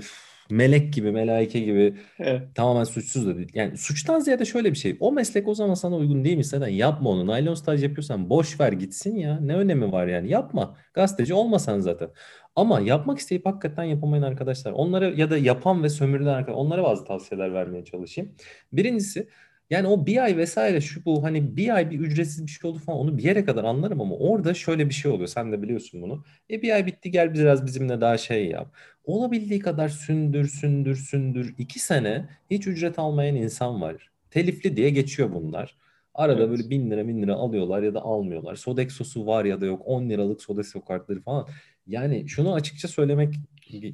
melek 0.51 0.93
gibi, 0.93 1.11
melaike 1.11 1.59
gibi 1.59 1.97
Evet. 2.19 2.55
tamamen 2.55 2.83
suçsuz 2.83 3.27
da 3.27 3.37
değil. 3.37 3.49
Yani 3.53 3.77
suçtan 3.77 4.19
ziyade 4.19 4.45
şöyle 4.45 4.71
bir 4.71 4.77
şey. 4.77 4.97
O 4.99 5.11
meslek 5.11 5.47
o 5.47 5.53
zaman 5.53 5.73
sana 5.73 5.95
uygun 5.95 6.23
değil 6.25 6.37
mi? 6.37 6.43
Zaten 6.43 6.67
yapma 6.67 7.09
onu. 7.09 7.27
Naylon 7.27 7.53
staj 7.53 7.83
yapıyorsan 7.83 8.29
boş 8.29 8.59
ver 8.59 8.71
gitsin 8.73 9.15
ya. 9.15 9.39
Ne 9.41 9.55
önemi 9.55 9.91
var 9.91 10.07
yani? 10.07 10.29
Yapma. 10.29 10.77
Gazeteci 10.93 11.33
olmasan 11.33 11.79
zaten. 11.79 12.09
Ama 12.55 12.79
yapmak 12.79 13.19
isteyip 13.19 13.45
hakikaten 13.45 13.83
yapamayan 13.83 14.23
arkadaşlar. 14.23 14.71
Onlara 14.71 15.05
ya 15.09 15.29
da 15.29 15.37
yapan 15.37 15.83
ve 15.83 15.89
sömürülen 15.89 16.33
arkadaşlar. 16.33 16.61
Onlara 16.65 16.83
bazı 16.83 17.05
tavsiyeler 17.05 17.53
vermeye 17.53 17.83
çalışayım. 17.85 18.35
Birincisi 18.73 19.27
yani 19.69 19.87
o 19.87 20.05
bir 20.05 20.23
ay 20.23 20.37
vesaire 20.37 20.81
şu 20.81 21.05
bu 21.05 21.23
hani 21.23 21.57
bir 21.57 21.75
ay 21.75 21.91
bir 21.91 21.99
ücretsiz 21.99 22.45
bir 22.45 22.51
şey 22.51 22.69
oldu 22.71 22.79
falan 22.79 22.99
onu 22.99 23.17
bir 23.17 23.23
yere 23.23 23.45
kadar 23.45 23.63
anlarım 23.63 24.01
ama 24.01 24.15
orada 24.15 24.53
şöyle 24.53 24.89
bir 24.89 24.93
şey 24.93 25.11
oluyor. 25.11 25.27
Sen 25.27 25.51
de 25.51 25.61
biliyorsun 25.61 26.01
bunu. 26.01 26.23
E 26.51 26.61
bir 26.61 26.71
ay 26.71 26.85
bitti 26.85 27.11
gel 27.11 27.33
biraz 27.33 27.65
bizimle 27.65 28.01
daha 28.01 28.17
şey 28.17 28.45
yap. 28.49 28.75
Olabildiği 29.09 29.59
kadar 29.59 29.89
sündür 29.89 30.47
sündür 30.47 30.95
sündür. 30.95 31.55
İki 31.57 31.79
sene 31.79 32.29
hiç 32.51 32.67
ücret 32.67 32.99
almayan 32.99 33.35
insan 33.35 33.81
var. 33.81 34.09
Telifli 34.31 34.77
diye 34.77 34.89
geçiyor 34.89 35.31
bunlar. 35.33 35.75
Arada 36.13 36.39
Evet. 36.41 36.49
böyle 36.51 36.69
bin 36.69 36.91
lira 36.91 37.07
bin 37.07 37.21
lira 37.21 37.33
alıyorlar 37.33 37.83
ya 37.83 37.93
da 37.93 38.01
almıyorlar. 38.01 38.55
Sodexo'su 38.55 39.25
var 39.27 39.45
ya 39.45 39.61
da 39.61 39.65
yok. 39.65 39.81
10 39.85 40.09
liralık 40.09 40.41
Sodexo 40.41 40.81
kartları 40.85 41.21
falan. 41.21 41.47
Yani 41.87 42.29
şunu 42.29 42.53
açıkça 42.53 42.87
söylemek 42.87 43.33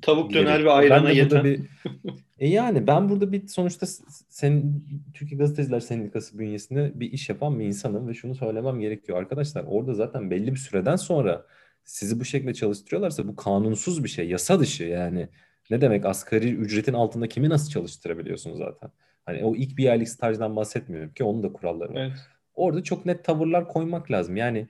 Tavuk 0.02 0.34
döner 0.34 0.66
ve 0.66 0.72
ayrana 0.72 1.10
yeten. 1.12 1.44
bir 1.44 1.62
e 2.40 2.50
yani 2.50 2.88
ben 2.88 3.10
burada 3.10 3.32
bir 3.32 3.48
sonuçta 3.48 3.86
s- 3.86 4.04
sen 4.30 4.82
Türkiye 5.14 5.38
Gazeteciler 5.38 5.80
Sendikası 5.80 6.40
bünyesinde 6.40 6.92
bir 6.96 7.12
iş 7.12 7.30
yapan 7.30 7.60
bir 7.60 7.66
insanım 7.66 8.08
ve 8.08 8.14
şunu 8.14 8.36
söylemem 8.36 8.80
gerekiyor. 8.80 9.18
Arkadaşlar 9.18 9.64
orada 9.68 9.94
zaten 9.94 10.32
belli 10.32 10.52
bir 10.52 10.60
süreden 10.60 10.96
sonra 10.96 11.46
sizi 11.86 12.20
bu 12.20 12.26
şekilde 12.26 12.54
çalıştırıyorlarsa 12.54 13.28
bu 13.28 13.36
kanunsuz 13.36 14.04
bir 14.04 14.10
şey, 14.10 14.30
yasa 14.30 14.60
dışı 14.60 14.84
yani. 14.84 15.30
Ne 15.70 15.82
demek 15.82 16.06
asgari 16.06 16.54
ücretin 16.54 16.94
altında 16.94 17.28
kimi 17.28 17.50
nasıl 17.50 17.70
çalıştırabiliyorsun 17.70 18.56
zaten? 18.56 18.92
Hani 19.26 19.44
o 19.44 19.56
ilk 19.56 19.78
bir 19.78 19.90
aylık 19.90 20.10
stajdan 20.10 20.56
bahsetmiyorum 20.56 21.14
ki 21.14 21.24
onun 21.24 21.44
da 21.44 21.54
kuralları 21.54 21.94
var. 21.94 22.02
Evet. 22.02 22.18
Orada 22.54 22.84
çok 22.84 23.06
net 23.06 23.24
tavırlar 23.24 23.68
koymak 23.68 24.12
lazım. 24.12 24.36
Yani 24.36 24.68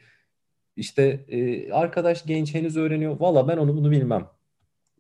işte 0.76 1.26
e, 1.28 1.72
arkadaş 1.72 2.26
genç 2.26 2.54
henüz 2.54 2.78
öğreniyor. 2.78 3.20
Valla 3.20 3.48
ben 3.48 3.58
onu 3.58 3.76
bunu 3.78 3.92
bilmem. 3.92 4.28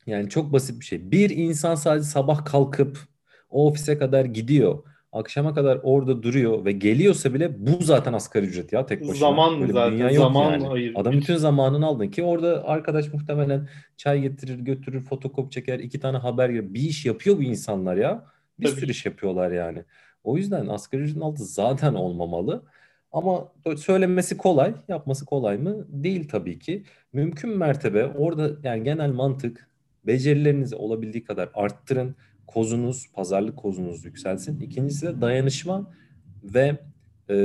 Yani 0.05 0.29
çok 0.29 0.53
basit 0.53 0.79
bir 0.79 0.85
şey. 0.85 1.11
Bir 1.11 1.29
insan 1.29 1.75
sadece 1.75 2.05
sabah 2.05 2.45
kalkıp 2.45 2.99
o 3.49 3.67
ofise 3.67 3.97
kadar 3.97 4.25
gidiyor. 4.25 4.83
Akşama 5.15 5.53
kadar 5.53 5.79
orada 5.83 6.23
duruyor 6.23 6.65
ve 6.65 6.71
geliyorsa 6.71 7.33
bile 7.33 7.67
bu 7.67 7.83
zaten 7.83 8.13
asgari 8.13 8.45
ücret 8.45 8.73
ya 8.73 8.85
tek 8.85 9.01
başına. 9.01 9.15
Zaman 9.15 9.61
Böyle 9.61 9.73
zaten, 9.73 9.93
dünya 9.93 10.09
yok 10.09 10.23
zaman 10.23 10.51
yani. 10.51 10.91
Adam 10.95 11.13
bütün 11.13 11.35
zamanını 11.35 11.85
aldın 11.85 12.07
ki 12.07 12.23
orada 12.23 12.67
arkadaş 12.67 13.13
muhtemelen 13.13 13.69
çay 13.97 14.21
getirir, 14.21 14.59
götürür, 14.59 15.01
fotokopi 15.01 15.49
çeker, 15.49 15.79
iki 15.79 15.99
tane 15.99 16.17
haber 16.17 16.49
gelir. 16.49 16.73
Bir 16.73 16.79
iş 16.79 17.05
yapıyor 17.05 17.37
bu 17.37 17.43
insanlar 17.43 17.97
ya. 17.97 18.25
Bir 18.59 18.65
Tabii 18.65 18.79
sürü 18.79 18.91
iş 18.91 19.05
yapıyorlar 19.05 19.51
yani. 19.51 19.83
O 20.23 20.37
yüzden 20.37 20.67
asgari 20.67 21.01
ücretin 21.01 21.21
altı 21.21 21.45
zaten 21.45 21.93
olmamalı. 21.93 22.63
Ama 23.11 23.51
söylenmesi 23.77 24.37
kolay, 24.37 24.73
yapması 24.87 25.25
kolay 25.25 25.57
mı? 25.57 25.85
Değil 25.89 26.29
tabii 26.29 26.59
ki. 26.59 26.83
Mümkün 27.13 27.57
mertebe 27.57 28.05
orada 28.05 28.51
yani 28.63 28.83
genel 28.83 29.09
mantık 29.09 29.69
becerilerinizi 30.07 30.75
olabildiği 30.75 31.23
kadar 31.23 31.49
arttırın. 31.53 32.15
Kozunuz, 32.47 33.11
pazarlık 33.13 33.57
kozunuz 33.57 34.05
yükselsin. 34.05 34.59
İkincisi 34.59 35.07
de 35.07 35.21
dayanışma 35.21 35.91
ve 36.43 36.77
e, 37.29 37.35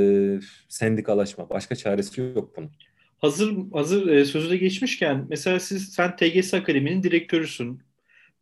sendikalaşma. 0.68 1.50
Başka 1.50 1.76
çaresi 1.76 2.20
yok 2.20 2.56
bunun. 2.56 2.70
Hazır 3.18 3.56
hazır 3.72 4.06
e, 4.06 4.24
sözü 4.24 4.50
de 4.50 4.56
geçmişken 4.56 5.26
mesela 5.28 5.60
siz 5.60 5.88
sen 5.88 6.16
TGS 6.16 6.54
Akademi'nin 6.54 7.02
direktörüsün 7.02 7.82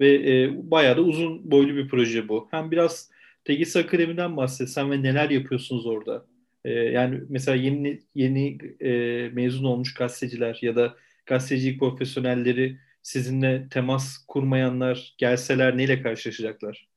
ve 0.00 0.15
e, 0.15 0.50
bayağı 0.71 0.97
da 0.97 1.00
uzun 1.00 1.50
boylu 1.50 1.77
bir 1.77 1.88
proje 1.88 2.29
bu. 2.29 2.49
Hem 2.50 2.71
biraz 2.71 3.11
TGS 3.45 3.77
Akademi'den 3.77 4.37
bahsetsen 4.37 4.91
ve 4.91 5.03
neler 5.03 5.31
yapıyorsunuz 5.31 5.87
orada? 5.87 6.27
E, 6.65 6.71
yani 6.73 7.21
mesela 7.29 7.57
yeni 7.57 8.00
yeni 8.15 8.59
e, 8.81 8.91
mezun 9.29 9.65
olmuş 9.65 9.95
gazeteciler 9.95 10.59
ya 10.62 10.77
da 10.77 10.97
gazetecilik 11.27 11.81
profesyonelleri 11.81 12.79
sizinle 13.02 13.69
temas 13.69 14.19
kurmayanlar 14.28 15.14
gelseler 15.19 15.76
neyle 15.76 16.02
karşılaşacaklar? 16.02 16.88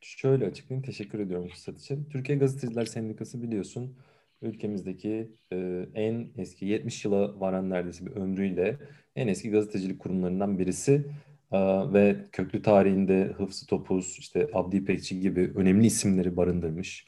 Şöyle 0.00 0.46
açıklayayım. 0.46 0.86
Teşekkür 0.86 1.18
ediyorum 1.18 1.48
fırsat 1.48 1.80
için. 1.80 2.04
Türkiye 2.04 2.38
Gazeteciler 2.38 2.84
Sendikası 2.84 3.42
biliyorsun 3.42 3.96
ülkemizdeki 4.42 5.30
e, 5.52 5.86
en 5.94 6.28
eski 6.36 6.66
70 6.66 7.04
yıla 7.04 7.40
varan 7.40 7.70
neredeyse 7.70 8.06
bir 8.06 8.10
ömrüyle 8.10 8.76
en 9.16 9.28
eski 9.28 9.50
gazetecilik 9.50 9.98
kurumlarından 9.98 10.58
birisi 10.58 11.04
E, 11.52 11.58
ve 11.92 12.16
köklü 12.32 12.62
tarihinde 12.62 13.24
Hıfzı 13.24 13.66
Topuz, 13.66 14.16
işte 14.18 14.50
Abdi 14.52 14.76
İpekçi 14.76 15.20
gibi 15.20 15.52
önemli 15.54 15.86
isimleri 15.86 16.36
barındırmış 16.36 17.06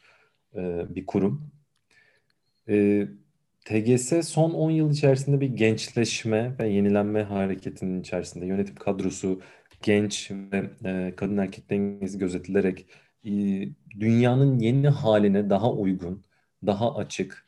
e, 0.54 0.86
bir 0.94 1.06
kurum. 1.06 1.50
E, 2.68 3.06
TGS 3.64 4.28
son 4.28 4.50
10 4.50 4.70
yıl 4.70 4.90
içerisinde 4.90 5.40
bir 5.40 5.48
gençleşme 5.48 6.58
ve 6.58 6.68
yenilenme 6.68 7.22
hareketinin 7.22 8.00
içerisinde 8.00 8.46
yönetim 8.46 8.74
kadrosu 8.74 9.40
genç 9.82 10.30
ve 10.30 10.70
e, 10.84 11.14
kadın 11.16 11.36
erkek 11.36 11.70
dengesi 11.70 12.18
gözetilerek 12.18 12.86
e, 13.24 13.30
dünyanın 14.00 14.58
yeni 14.58 14.88
haline 14.88 15.50
daha 15.50 15.72
uygun, 15.72 16.24
daha 16.66 16.94
açık, 16.96 17.46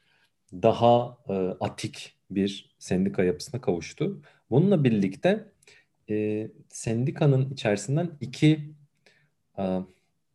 daha 0.52 1.18
e, 1.28 1.32
atik 1.60 2.14
bir 2.30 2.74
sendika 2.78 3.24
yapısına 3.24 3.60
kavuştu. 3.60 4.22
Bununla 4.50 4.84
birlikte 4.84 5.52
e, 6.10 6.48
sendikanın 6.68 7.50
içerisinden 7.50 8.10
iki 8.20 8.74
e, 9.58 9.78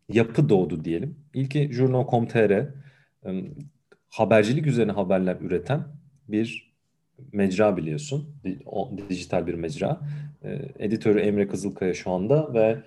yapı 0.10 0.50
doğdu 0.50 0.84
diyelim. 0.86 1.26
İlki 1.34 1.74
Journal.com.tr, 1.74 2.52
e, 2.52 2.70
habercilik 4.18 4.68
üzerine 4.68 4.92
haberler 4.92 5.38
üreten 5.42 5.84
bir 6.28 6.74
mecra 7.34 7.78
biliyorsun. 7.78 8.36
Dijital 9.10 9.48
bir 9.48 9.54
mecra. 9.54 10.00
E, 10.44 10.60
editörü 10.80 11.20
Emre 11.20 11.48
Kızılkaya 11.48 11.94
şu 11.94 12.12
anda 12.12 12.54
ve 12.54 12.78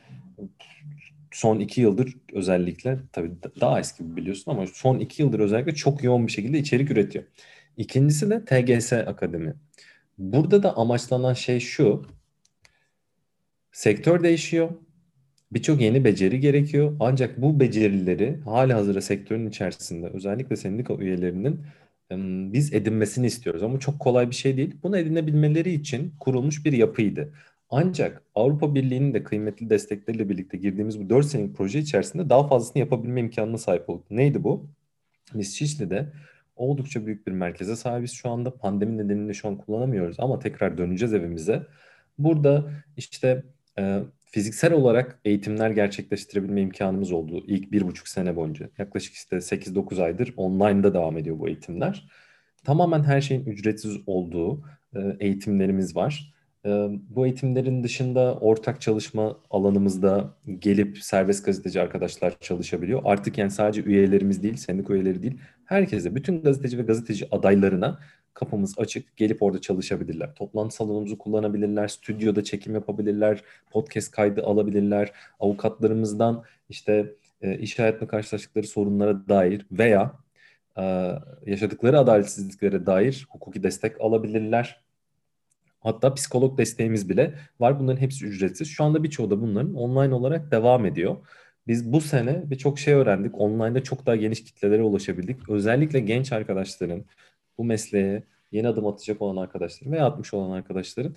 son 1.32 1.60
iki 1.60 1.80
yıldır 1.80 2.16
özellikle 2.32 2.98
tabii 3.12 3.42
da- 3.42 3.60
daha 3.60 3.80
eski 3.80 4.16
biliyorsun 4.16 4.52
ama 4.52 4.66
son 4.66 4.98
iki 4.98 5.22
yıldır 5.22 5.40
özellikle 5.40 5.74
çok 5.74 6.04
yoğun 6.04 6.26
bir 6.26 6.32
şekilde 6.32 6.58
içerik 6.58 6.90
üretiyor. 6.90 7.24
İkincisi 7.76 8.30
de 8.30 8.44
TGS 8.44 8.92
Akademi. 8.92 9.54
Burada 10.18 10.62
da 10.62 10.76
amaçlanan 10.76 11.34
şey 11.34 11.60
şu. 11.60 12.06
Sektör 13.72 14.22
değişiyor. 14.22 14.70
Birçok 15.52 15.80
yeni 15.80 16.04
beceri 16.04 16.40
gerekiyor. 16.40 16.96
Ancak 17.00 17.42
bu 17.42 17.60
becerileri 17.60 18.40
hali 18.44 18.72
hazırda 18.72 19.00
sektörün 19.00 19.48
içerisinde 19.48 20.06
özellikle 20.06 20.56
sendika 20.56 20.94
üyelerinin 20.94 21.60
biz 22.52 22.72
edinmesini 22.74 23.26
istiyoruz. 23.26 23.62
Ama 23.62 23.80
çok 23.80 24.00
kolay 24.00 24.30
bir 24.30 24.34
şey 24.34 24.56
değil. 24.56 24.74
Bunu 24.82 24.98
edinebilmeleri 24.98 25.72
için 25.72 26.14
kurulmuş 26.20 26.64
bir 26.64 26.72
yapıydı. 26.72 27.32
Ancak 27.70 28.22
Avrupa 28.34 28.74
Birliği'nin 28.74 29.14
de 29.14 29.24
kıymetli 29.24 29.70
destekleriyle 29.70 30.28
birlikte 30.28 30.58
girdiğimiz 30.58 31.00
bu 31.00 31.10
4 31.10 31.26
senelik 31.26 31.56
proje 31.56 31.78
içerisinde 31.78 32.28
daha 32.30 32.48
fazlasını 32.48 32.80
yapabilme 32.80 33.20
imkanına 33.20 33.58
sahip 33.58 33.90
olduk. 33.90 34.10
Neydi 34.10 34.44
bu? 34.44 34.66
Biz 35.34 35.56
Şişli'de 35.56 36.12
oldukça 36.56 37.06
büyük 37.06 37.26
bir 37.26 37.32
merkeze 37.32 37.76
sahibiz 37.76 38.12
şu 38.12 38.30
anda. 38.30 38.54
Pandemi 38.54 38.98
nedeniyle 38.98 39.34
şu 39.34 39.48
an 39.48 39.56
kullanamıyoruz 39.56 40.16
ama 40.20 40.38
tekrar 40.38 40.78
döneceğiz 40.78 41.14
evimize. 41.14 41.66
Burada 42.18 42.70
işte 42.96 43.42
fiziksel 44.30 44.72
olarak 44.72 45.20
eğitimler 45.24 45.70
gerçekleştirebilme 45.70 46.60
imkanımız 46.60 47.12
oldu 47.12 47.44
ilk 47.46 47.72
bir 47.72 47.82
buçuk 47.82 48.08
sene 48.08 48.36
boyunca. 48.36 48.70
Yaklaşık 48.78 49.14
işte 49.14 49.36
8-9 49.36 50.02
aydır 50.02 50.34
online'da 50.36 50.94
devam 50.94 51.18
ediyor 51.18 51.38
bu 51.38 51.48
eğitimler. 51.48 52.08
Tamamen 52.64 53.02
her 53.02 53.20
şeyin 53.20 53.44
ücretsiz 53.44 53.96
olduğu 54.06 54.64
e, 54.94 55.00
eğitimlerimiz 55.20 55.96
var. 55.96 56.34
E, 56.66 56.68
bu 57.08 57.26
eğitimlerin 57.26 57.84
dışında 57.84 58.34
ortak 58.34 58.80
çalışma 58.80 59.36
alanımızda 59.50 60.34
gelip 60.58 60.98
serbest 60.98 61.44
gazeteci 61.44 61.80
arkadaşlar 61.80 62.34
çalışabiliyor. 62.40 63.00
Artık 63.04 63.38
yani 63.38 63.50
sadece 63.50 63.82
üyelerimiz 63.82 64.42
değil, 64.42 64.56
sendika 64.56 64.94
üyeleri 64.94 65.22
değil, 65.22 65.38
herkese, 65.64 66.14
bütün 66.14 66.42
gazeteci 66.42 66.78
ve 66.78 66.82
gazeteci 66.82 67.28
adaylarına 67.30 67.98
kapımız 68.34 68.78
açık. 68.78 69.16
Gelip 69.16 69.42
orada 69.42 69.60
çalışabilirler. 69.60 70.34
Toplantı 70.34 70.74
salonumuzu 70.74 71.18
kullanabilirler. 71.18 71.88
Stüdyoda 71.88 72.44
çekim 72.44 72.74
yapabilirler. 72.74 73.44
Podcast 73.70 74.10
kaydı 74.10 74.42
alabilirler. 74.42 75.12
Avukatlarımızdan 75.40 76.44
işte 76.68 77.14
e, 77.42 77.58
iş 77.58 77.78
hayatında 77.78 78.08
karşılaştıkları 78.08 78.66
sorunlara 78.66 79.28
dair 79.28 79.66
veya 79.72 80.12
e, 80.78 81.12
yaşadıkları 81.46 81.98
adaletsizliklere 81.98 82.86
dair 82.86 83.26
hukuki 83.30 83.62
destek 83.62 84.00
alabilirler. 84.00 84.80
Hatta 85.80 86.14
psikolog 86.14 86.58
desteğimiz 86.58 87.08
bile 87.08 87.34
var. 87.60 87.80
Bunların 87.80 88.00
hepsi 88.00 88.26
ücretsiz. 88.26 88.68
Şu 88.68 88.84
anda 88.84 89.02
birçoğu 89.02 89.30
da 89.30 89.40
bunların 89.40 89.74
online 89.74 90.14
olarak 90.14 90.50
devam 90.50 90.86
ediyor. 90.86 91.16
Biz 91.66 91.92
bu 91.92 92.00
sene 92.00 92.42
birçok 92.50 92.78
şey 92.78 92.94
öğrendik. 92.94 93.40
Online'da 93.40 93.82
çok 93.82 94.06
daha 94.06 94.16
geniş 94.16 94.44
kitlelere 94.44 94.82
ulaşabildik. 94.82 95.48
Özellikle 95.48 96.00
genç 96.00 96.32
arkadaşların, 96.32 97.04
bu 97.60 97.64
mesleğe 97.64 98.22
yeni 98.52 98.68
adım 98.68 98.86
atacak 98.86 99.22
olan 99.22 99.42
arkadaşların 99.42 99.92
veya 99.92 100.06
atmış 100.06 100.34
olan 100.34 100.50
arkadaşların 100.50 101.14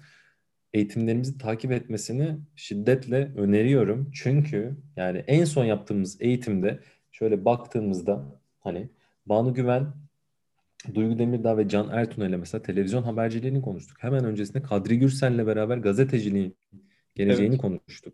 eğitimlerimizi 0.73 1.38
takip 1.38 1.71
etmesini 1.71 2.38
şiddetle 2.55 3.31
öneriyorum. 3.35 4.12
Çünkü 4.13 4.75
yani 4.95 5.17
en 5.27 5.45
son 5.45 5.65
yaptığımız 5.65 6.21
eğitimde 6.21 6.79
şöyle 7.12 7.45
baktığımızda 7.45 8.25
hani 8.59 8.89
Banu 9.25 9.53
Güven, 9.53 9.93
Duygu 10.93 11.19
Demirdağ 11.19 11.57
ve 11.57 11.67
Can 11.67 11.89
Ertuğrul 11.89 12.25
ile 12.25 12.38
mesela 12.38 12.62
televizyon 12.62 13.03
haberciliğini 13.03 13.62
konuştuk. 13.62 13.97
Hemen 14.00 14.25
öncesinde 14.25 14.62
Kadri 14.63 15.00
Gürsel'le 15.00 15.47
beraber 15.47 15.77
gazeteciliğin 15.77 16.55
geleceğini 17.15 17.53
Evet. 17.53 17.62
konuştuk. 17.62 18.13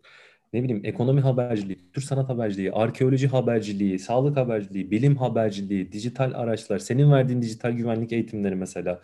Ne 0.52 0.62
bileyim 0.62 0.80
ekonomi 0.84 1.20
haberciliği, 1.20 1.78
Türk 1.92 2.04
sanat 2.04 2.28
haberciliği, 2.28 2.72
arkeoloji 2.72 3.28
haberciliği, 3.28 3.98
sağlık 3.98 4.36
haberciliği, 4.36 4.90
bilim 4.90 5.16
haberciliği, 5.16 5.92
dijital 5.92 6.32
araçlar, 6.34 6.78
senin 6.78 7.12
verdiğin 7.12 7.42
dijital 7.42 7.72
güvenlik 7.72 8.12
eğitimleri 8.12 8.54
mesela. 8.56 9.00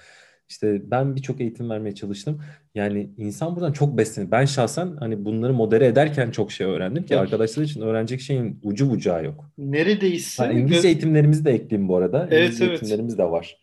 İşte 0.48 0.90
ben 0.90 1.16
birçok 1.16 1.40
eğitim 1.40 1.70
vermeye 1.70 1.94
çalıştım. 1.94 2.42
Yani 2.74 3.10
insan 3.16 3.56
buradan 3.56 3.72
çok 3.72 3.98
besleniyor. 3.98 4.30
Ben 4.32 4.44
şahsen 4.44 4.96
hani 5.00 5.24
bunları 5.24 5.52
modere 5.54 5.86
ederken 5.86 6.30
çok 6.30 6.52
şey 6.52 6.66
öğrendim 6.66 7.02
ki 7.06 7.14
Ya, 7.14 7.20
arkadaşlar 7.20 7.62
için 7.62 7.80
öğrenecek 7.80 8.20
şeyin 8.20 8.60
ucu 8.62 8.90
bucağı 8.90 9.24
yok. 9.24 9.50
neredeyse 9.58 10.42
Ha, 10.42 10.52
İngilizce 10.52 10.88
eğitimlerimizi 10.88 11.44
de 11.44 11.50
ekleyeyim 11.52 11.88
bu 11.88 11.96
arada. 11.96 12.28
evet 12.30 12.32
İngilizce 12.42 12.64
evet. 12.64 12.72
eğitimlerimiz 12.82 13.18
de 13.18 13.24
var. 13.24 13.56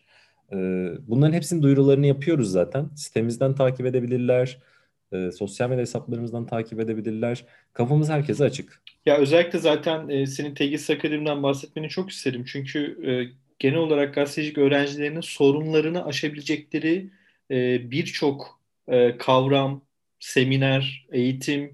Ee, 0.52 0.56
bunların 1.08 1.32
hepsinin 1.32 1.62
duyurularını 1.62 2.06
yapıyoruz 2.06 2.50
zaten. 2.52 2.88
Sitemizden 2.96 3.54
takip 3.54 3.86
edebilirler. 3.86 4.58
Ee, 5.14 5.32
sosyal 5.32 5.68
medya 5.68 5.82
hesaplarımızdan 5.82 6.46
takip 6.46 6.80
edebilirler. 6.80 7.44
Kafamız 7.72 8.08
herkese 8.10 8.44
açık. 8.44 8.82
Ya 9.06 9.16
özellikle 9.16 9.58
zaten 9.58 10.08
e, 10.08 10.26
senin 10.26 10.54
TGS 10.54 10.90
Akademi'den 10.90 11.42
bahsetmeni 11.42 11.88
çok 11.88 12.10
isterim. 12.10 12.44
Çünkü 12.46 12.98
e, 13.06 13.10
genel 13.58 13.78
olarak 13.78 14.14
gazetecilik 14.14 14.58
öğrencilerinin 14.58 15.20
sorunlarını 15.20 16.06
aşabilecekleri 16.06 17.10
e, 17.50 17.90
birçok 17.90 18.60
e, 18.88 19.16
kavram, 19.18 19.84
seminer, 20.20 21.06
eğitim, 21.12 21.72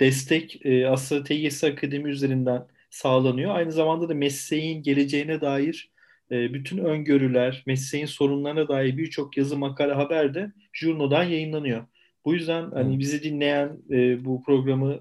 destek 0.00 0.66
e, 0.66 0.88
aslında 0.88 1.24
TGS 1.24 1.64
Akademi 1.64 2.10
üzerinden 2.10 2.66
sağlanıyor. 2.90 3.54
Aynı 3.54 3.72
zamanda 3.72 4.08
da 4.08 4.14
mesleğin 4.14 4.82
geleceğine 4.82 5.40
dair 5.40 5.90
e, 6.30 6.54
bütün 6.54 6.78
öngörüler, 6.78 7.62
mesleğin 7.66 8.06
sorunlarına 8.06 8.68
dair 8.68 8.96
birçok 8.96 9.36
yazı, 9.36 9.56
makale, 9.56 9.92
haber 9.92 10.34
de 10.34 10.52
Jurno'dan 10.72 11.24
yayınlanıyor. 11.24 11.86
Bu 12.24 12.34
yüzden 12.34 12.70
hani 12.70 12.98
bizi 12.98 13.22
dinleyen 13.22 13.78
e, 13.90 14.24
bu 14.24 14.42
programı 14.42 15.00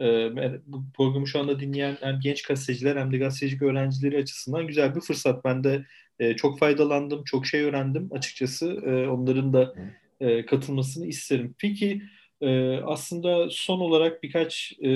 ee, 0.00 0.30
bu 0.66 0.84
programı 0.96 1.28
şu 1.28 1.40
anda 1.40 1.60
dinleyen 1.60 1.96
hem 2.00 2.20
genç 2.20 2.42
gazeteciler 2.42 2.96
hem 2.96 3.12
de 3.12 3.18
gazetecilik 3.18 3.62
öğrencileri 3.62 4.18
açısından 4.18 4.66
güzel 4.66 4.94
bir 4.94 5.00
fırsat. 5.00 5.44
Ben 5.44 5.64
de 5.64 5.84
e, 6.18 6.36
çok 6.36 6.58
faydalandım, 6.58 7.24
çok 7.24 7.46
şey 7.46 7.62
öğrendim 7.62 8.08
açıkçası. 8.12 8.66
E, 8.86 9.08
onların 9.08 9.52
da 9.52 9.74
e, 10.20 10.46
katılmasını 10.46 11.06
isterim. 11.06 11.54
Peki 11.58 12.02
e, 12.40 12.76
aslında 12.76 13.46
son 13.50 13.80
olarak 13.80 14.22
birkaç 14.22 14.72
e, 14.82 14.88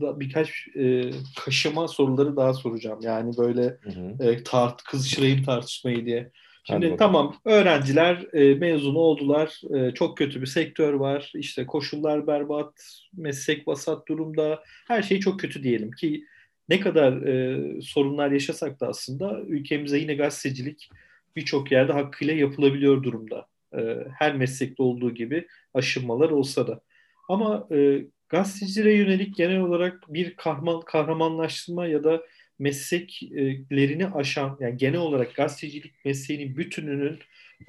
da- 0.00 0.20
birkaç 0.20 0.68
e, 0.76 1.10
kaşıma 1.44 1.88
soruları 1.88 2.36
daha 2.36 2.54
soracağım. 2.54 2.98
Yani 3.02 3.36
böyle 3.38 3.62
Hı 3.62 3.90
hı. 3.90 4.24
e, 4.24 4.42
tart 4.42 4.82
kızıştırayım 4.82 5.42
tartışmayı 5.42 6.06
diye. 6.06 6.30
Hadi 6.68 6.82
Şimdi 6.82 6.92
bakalım. 6.92 7.12
tamam 7.12 7.36
öğrenciler 7.44 8.26
e, 8.32 8.54
mezun 8.54 8.94
oldular. 8.94 9.60
E, 9.74 9.94
çok 9.94 10.18
kötü 10.18 10.40
bir 10.40 10.46
sektör 10.46 10.92
var. 10.92 11.32
İşte 11.34 11.66
koşullar 11.66 12.26
berbat, 12.26 13.00
meslek 13.16 13.68
vasat 13.68 14.08
durumda. 14.08 14.62
Her 14.86 15.02
şey 15.02 15.20
çok 15.20 15.40
kötü 15.40 15.62
diyelim 15.62 15.90
ki 15.90 16.24
ne 16.68 16.80
kadar 16.80 17.12
e, 17.22 17.60
sorunlar 17.82 18.30
yaşasak 18.30 18.80
da 18.80 18.88
aslında 18.88 19.40
ülkemize 19.40 19.98
yine 19.98 20.14
gazetecilik 20.14 20.90
birçok 21.36 21.72
yerde 21.72 21.92
hakkıyla 21.92 22.34
yapılabiliyor 22.34 23.02
durumda. 23.02 23.46
E, 23.76 23.96
her 24.18 24.36
meslekte 24.36 24.82
olduğu 24.82 25.14
gibi 25.14 25.46
aşınmalar 25.74 26.30
olsa 26.30 26.66
da. 26.66 26.80
Ama 27.28 27.68
e, 27.72 28.04
gazetecilere 28.28 28.94
yönelik 28.94 29.36
genel 29.36 29.60
olarak 29.60 30.02
bir 30.08 30.36
kahraman, 30.36 30.80
kahramanlaştırma 30.80 31.86
ya 31.86 32.04
da 32.04 32.22
mesleklerini 32.58 34.06
aşan 34.06 34.56
yani 34.60 34.76
genel 34.76 35.00
olarak 35.00 35.34
gazetecilik 35.34 36.04
mesleğinin 36.04 36.56
bütününün 36.56 37.18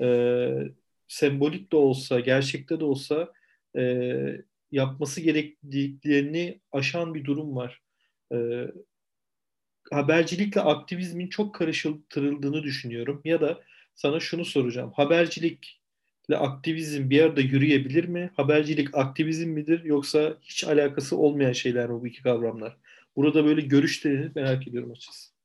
e, 0.01 0.07
sembolik 1.07 1.71
de 1.71 1.75
olsa 1.75 2.19
gerçekte 2.19 2.79
de 2.79 2.85
olsa 2.85 3.33
e, 3.77 3.81
yapması 4.71 5.21
gerektiklerini 5.21 6.61
aşan 6.71 7.13
bir 7.13 7.25
durum 7.25 7.55
var. 7.55 7.81
E, 8.33 8.37
habercilikle 9.91 10.61
aktivizmin 10.61 11.27
çok 11.27 11.55
karıştırıldığını 11.55 12.63
düşünüyorum. 12.63 13.21
Ya 13.25 13.41
da 13.41 13.61
sana 13.95 14.19
şunu 14.19 14.45
soracağım. 14.45 14.91
Habercilikle 14.95 16.37
aktivizm 16.37 17.09
bir 17.09 17.21
arada 17.21 17.41
yürüyebilir 17.41 18.05
mi? 18.05 18.31
Habercilik 18.37 18.95
aktivizm 18.97 19.49
midir 19.49 19.83
yoksa 19.83 20.37
hiç 20.41 20.63
alakası 20.63 21.17
olmayan 21.17 21.51
şeyler 21.53 21.89
mi 21.89 22.01
bu 22.01 22.07
iki 22.07 22.23
kavramlar? 22.23 22.77
Burada 23.15 23.45
böyle 23.45 23.61
görüşlerini 23.61 24.31
merak 24.35 24.67
ediyorum 24.67 24.91
açıkçası. 24.91 25.35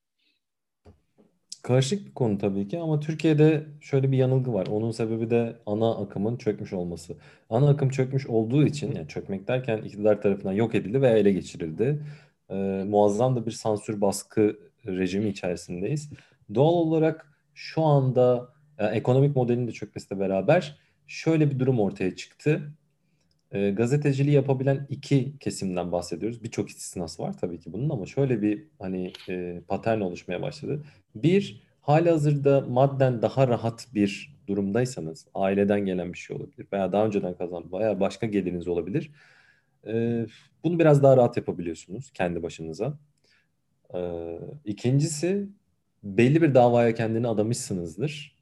Karışık 1.63 2.07
bir 2.07 2.15
konu 2.15 2.39
tabii 2.39 2.69
ki 2.69 2.79
ama 2.79 3.01
Türkiye'de 3.01 3.67
şöyle 3.81 4.13
bir 4.13 4.17
yanılgı 4.17 4.53
var. 4.53 4.67
Onun 4.67 4.91
sebebi 4.91 5.31
de 5.31 5.57
ana 5.67 5.95
akımın 5.95 6.37
çökmüş 6.37 6.73
olması. 6.73 7.17
Ana 7.51 7.69
akım 7.69 7.89
çökmüş 7.91 8.27
olduğu 8.27 8.67
için, 8.67 8.95
yani 8.95 9.09
çökmek 9.09 9.49
derken 9.49 9.79
iktidar 9.79 10.23
tarafından 10.23 10.53
yok 10.53 10.75
edildi 10.75 11.03
ve 11.03 11.09
ele 11.09 11.33
geçirildi. 11.33 12.03
Ee, 12.51 12.85
muazzam 12.87 13.37
da 13.37 13.47
bir 13.47 13.51
sansür 13.51 14.01
baskı 14.01 14.59
rejimi 14.87 15.29
içerisindeyiz. 15.29 16.11
Doğal 16.55 16.73
olarak 16.73 17.27
şu 17.55 17.83
anda 17.83 18.53
e, 18.79 18.87
ekonomik 18.87 19.37
modelin 19.37 19.67
de 19.69 19.73
çökmesiyle 19.73 20.21
beraber 20.21 20.79
şöyle 21.07 21.51
bir 21.51 21.59
durum 21.59 21.81
ortaya 21.81 22.17
çıktı. 22.17 22.73
E, 23.53 23.71
gazeteciliği 23.71 24.35
yapabilen 24.35 24.87
iki 24.91 25.39
kesimden 25.39 25.93
bahsediyoruz. 25.93 26.43
Birçok 26.43 26.69
istisnası 26.69 27.23
var 27.23 27.39
tabii 27.39 27.61
ki 27.61 27.73
bunun 27.73 27.91
ama 27.91 28.07
şöyle 28.07 28.43
bir 28.43 28.67
hani 28.79 29.13
e, 29.29 29.61
patern 29.69 30.01
oluşmaya 30.01 30.43
başladı. 30.43 30.83
Bir, 31.15 31.63
halihazırda 31.81 32.61
madden 32.61 33.23
daha 33.23 33.49
rahat 33.49 33.87
bir 33.95 34.37
durumdaysanız, 34.47 35.27
aileden 35.35 35.81
gelen 35.81 36.13
bir 36.13 36.19
şey 36.19 36.37
olabilir 36.37 36.67
veya 36.73 36.93
daha 36.93 37.07
önceden 37.07 37.35
kazanmış 37.35 37.73
veya 37.73 38.01
başka 38.01 38.27
geliriniz 38.27 38.69
olabilir. 38.69 39.11
E, 39.87 40.27
bunu 40.65 40.79
biraz 40.79 41.03
daha 41.03 41.17
rahat 41.17 41.37
yapabiliyorsunuz 41.37 42.11
kendi 42.11 42.43
başınıza. 42.43 42.99
E, 43.95 44.01
ikincisi, 44.65 45.49
belli 46.03 46.43
bir 46.43 46.55
davaya 46.55 46.95
kendini 46.95 47.29
adamışsınızdır. 47.29 48.37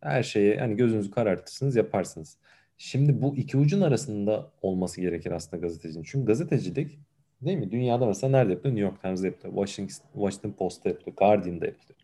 Her 0.00 0.22
şeyi 0.22 0.56
yani 0.56 0.76
gözünüzü 0.76 1.10
karartırsınız, 1.10 1.76
yaparsınız. 1.76 2.38
Şimdi 2.78 3.22
bu 3.22 3.36
iki 3.36 3.56
ucun 3.56 3.80
arasında 3.80 4.50
olması 4.62 5.00
gerekir 5.00 5.30
aslında 5.30 5.60
gazetecinin. 5.66 6.04
Çünkü 6.04 6.26
gazetecilik 6.26 6.98
değil 7.42 7.58
mi? 7.58 7.70
Dünyada 7.70 8.06
mesela 8.06 8.30
nerede 8.30 8.52
yapılıyor? 8.52 8.76
New 8.76 8.90
York 8.90 9.02
Times'da 9.02 9.26
yapılıyor. 9.26 9.66
Washington, 9.66 10.04
Washington 10.12 10.52
Post'ta 10.58 10.88
yapılıyor. 10.88 11.16
Guardian'da 11.16 11.66
yapılıyor. 11.66 11.96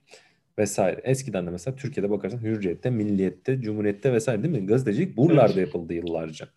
Vesaire. 0.58 1.00
Eskiden 1.04 1.46
de 1.46 1.50
mesela 1.50 1.76
Türkiye'de 1.76 2.10
bakarsan 2.10 2.38
Hürriyet'te, 2.38 2.90
Milliyet'te, 2.90 3.60
Cumhuriyet'te 3.60 4.12
vesaire 4.12 4.42
değil 4.42 4.54
mi? 4.54 4.66
Gazetecilik 4.66 5.16
buralarda 5.16 5.52
Evet. 5.52 5.66
yapıldı 5.66 5.94
yıllarca. 5.94 6.48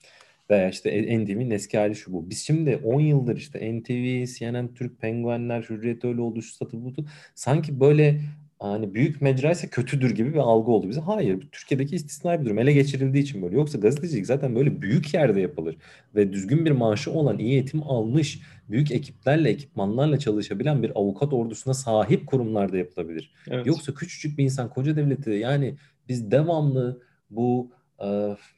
Veya 0.50 0.70
işte 0.70 1.18
NTV'nin 1.20 1.52
eski 1.52 1.78
hali 1.78 1.96
şu 1.96 2.14
bu. 2.14 2.30
Biz 2.30 2.40
şimdi 2.40 2.78
10 2.84 3.00
yıldır 3.00 3.38
işte 3.38 3.80
NTV, 3.80 4.26
CNN, 4.26 4.74
Türk, 4.74 5.02
Penguenler, 5.02 5.62
Hürriyet 5.62 6.06
öyle 6.06 6.22
oldu, 6.22 6.42
şu 6.42 6.54
satı 6.54 6.84
buldu. 6.84 7.06
Sanki 7.36 7.80
böyle 7.80 8.22
hani 8.60 8.94
büyük 8.94 9.22
mecra 9.22 9.52
ise 9.52 9.68
kötüdür 9.68 10.16
gibi 10.16 10.34
bir 10.34 10.40
algı 10.40 10.72
oldu 10.72 10.90
bize. 10.90 11.02
Hayır, 11.02 11.48
Türkiye'deki 11.52 11.96
istisnai 11.96 12.40
bir 12.40 12.46
durum. 12.46 12.60
Ele 12.60 12.74
geçirildiği 12.74 13.24
için 13.24 13.42
böyle. 13.42 13.56
Yoksa 13.56 13.78
gazetecilik 13.78 14.26
zaten 14.26 14.56
böyle 14.56 14.82
büyük 14.82 15.14
yerde 15.14 15.42
yapılır. 15.42 15.78
Ve 16.16 16.34
düzgün 16.34 16.66
bir 16.66 16.72
maaşı 16.72 17.12
olan, 17.12 17.40
iyi 17.40 17.52
eğitim 17.52 17.84
almış, 17.84 18.42
büyük 18.70 18.92
ekiplerle, 18.92 19.50
ekipmanlarla 19.50 20.20
çalışabilen 20.20 20.84
bir 20.84 20.92
avukat 20.96 21.34
ordusuna 21.34 21.74
sahip 21.74 22.28
kurumlarda 22.28 22.78
yapılabilir. 22.78 23.32
Evet. 23.48 23.68
Yoksa 23.68 23.94
küçücük 23.94 24.38
bir 24.38 24.44
insan, 24.44 24.70
koca 24.70 24.96
devleti 24.96 25.30
yani 25.30 25.76
biz 26.10 26.32
devamlı 26.32 27.02
bu 27.30 27.72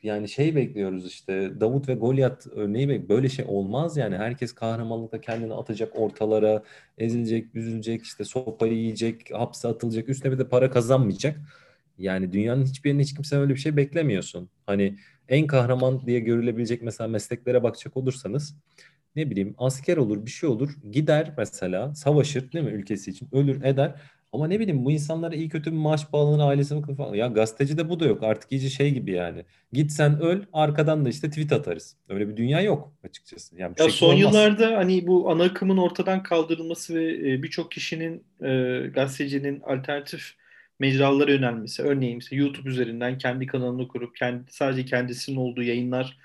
yani 0.04 0.30
şey 0.30 0.56
bekliyoruz 0.56 1.06
işte 1.08 1.60
Davut 1.60 1.89
ve 1.89 1.93
Golyat 1.93 2.47
örneği 2.52 2.89
bek 2.89 3.10
böyle 3.10 3.30
şey 3.30 3.45
olmaz 3.47 3.97
yani 3.97 4.17
herkes 4.17 4.54
kahramanlıkla 4.54 5.21
kendini 5.21 5.54
atacak 5.54 6.00
ortalara 6.00 6.63
ezilecek, 6.97 7.56
büzülecek 7.56 8.04
işte 8.04 8.23
sopayı 8.23 8.73
yiyecek, 8.73 9.34
hapse 9.34 9.67
atılacak 9.67 10.10
üstüne 10.10 10.32
bir 10.32 10.39
de 10.39 10.47
para 10.50 10.71
kazanmayacak. 10.71 11.39
Yani 11.97 12.34
dünyanın 12.34 12.65
hiçbir 12.65 12.89
yerine 12.89 13.04
hiç 13.04 13.13
kimse 13.13 13.38
öyle 13.38 13.54
bir 13.54 13.60
şey 13.60 13.78
beklemiyorsun. 13.78 14.50
Hani 14.65 14.97
en 15.30 15.47
kahraman 15.47 16.06
diye 16.06 16.19
görülebilecek 16.19 16.82
mesela 16.82 17.08
mesleklere 17.08 17.63
bakacak 17.63 17.97
olursanız 17.97 18.56
ne 19.15 19.30
bileyim 19.30 19.56
asker 19.58 19.97
olur 19.97 20.26
bir 20.26 20.32
şey 20.32 20.50
olur 20.50 20.69
gider 20.91 21.34
mesela 21.38 21.95
savaşır 21.95 22.52
değil 22.52 22.65
mi 22.65 22.71
ülkesi 22.71 23.12
için 23.12 23.30
ölür 23.32 23.63
eder 23.63 23.95
ama 24.34 24.48
ne 24.48 24.60
bileyim 24.60 24.86
bu 24.86 24.92
insanlara 24.92 25.36
iyi 25.36 25.50
kötü 25.50 25.72
bir 25.72 25.78
maaş 25.78 26.13
bağlanır 26.13 26.44
ailesine 26.50 26.82
bakın 26.82 26.96
falan. 26.96 27.13
Ya 27.16 27.28
gazetecide 27.28 27.90
bu 27.90 28.00
da 28.00 28.06
yok 28.06 28.24
artık 28.24 28.52
iyice 28.52 28.70
şey 28.70 28.92
gibi 28.94 29.12
yani. 29.12 29.46
Git 29.74 29.92
sen 29.92 30.20
öl 30.22 30.42
arkadan 30.54 31.06
da 31.06 31.10
işte 31.10 31.30
tweet 31.30 31.52
atarız. 31.52 31.98
Öyle 32.10 32.30
bir 32.30 32.38
dünya 32.38 32.62
yok 32.62 32.94
açıkçası. 33.04 33.56
Yani 33.58 33.74
Ya 33.80 33.90
son 33.90 34.08
olmaz. 34.08 34.20
yıllarda 34.22 34.78
hani 34.78 35.08
bu 35.08 35.32
ana 35.32 35.44
akımın 35.44 35.78
ortadan 35.78 36.24
kaldırılması 36.24 36.96
ve 36.96 37.32
e, 37.34 37.44
birçok 37.44 37.72
kişinin 37.72 38.24
e, 38.44 38.80
gazetecinin 38.88 39.62
alternatif 39.62 40.34
mecralara 40.80 41.32
yönelmesi. 41.32 41.84
Örneğin 41.84 42.20
işte 42.20 42.36
YouTube 42.36 42.70
üzerinden 42.70 43.18
kendi 43.18 43.48
kanalını 43.48 43.88
kurup 43.88 44.16
kendi, 44.16 44.52
sadece 44.52 44.86
kendisinin 44.86 45.38
olduğu 45.38 45.63
yayınlar 45.63 46.18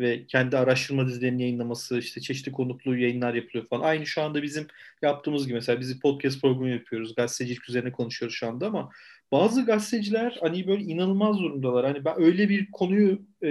ve 0.00 0.26
kendi 0.26 0.58
araştırma 0.58 1.06
dizilerini 1.06 1.42
yayınlaması, 1.42 1.98
işte 1.98 2.20
çeşitli 2.20 2.52
konuklu 2.52 2.96
yayınlar 2.96 3.34
yapılıyor 3.34 3.66
falan. 3.66 3.82
Aynı 3.82 4.06
şu 4.06 4.22
anda 4.22 4.42
bizim 4.42 4.66
yaptığımız 5.02 5.46
gibi 5.46 5.54
mesela 5.54 5.80
biz 5.80 6.00
podcast 6.00 6.40
programı 6.40 6.70
yapıyoruz. 6.70 7.14
Gazetecilik 7.14 7.68
üzerine 7.68 7.92
konuşuyoruz 7.92 8.36
şu 8.36 8.48
anda 8.48 8.66
ama 8.66 8.90
bazı 9.32 9.64
gazeteciler 9.64 10.36
hani 10.40 10.66
böyle 10.66 10.82
inanılmaz 10.82 11.38
durumdalar. 11.38 11.86
Hani 11.86 12.04
ben 12.04 12.22
öyle 12.22 12.48
bir 12.48 12.70
konuyu 12.70 13.22
e, 13.42 13.48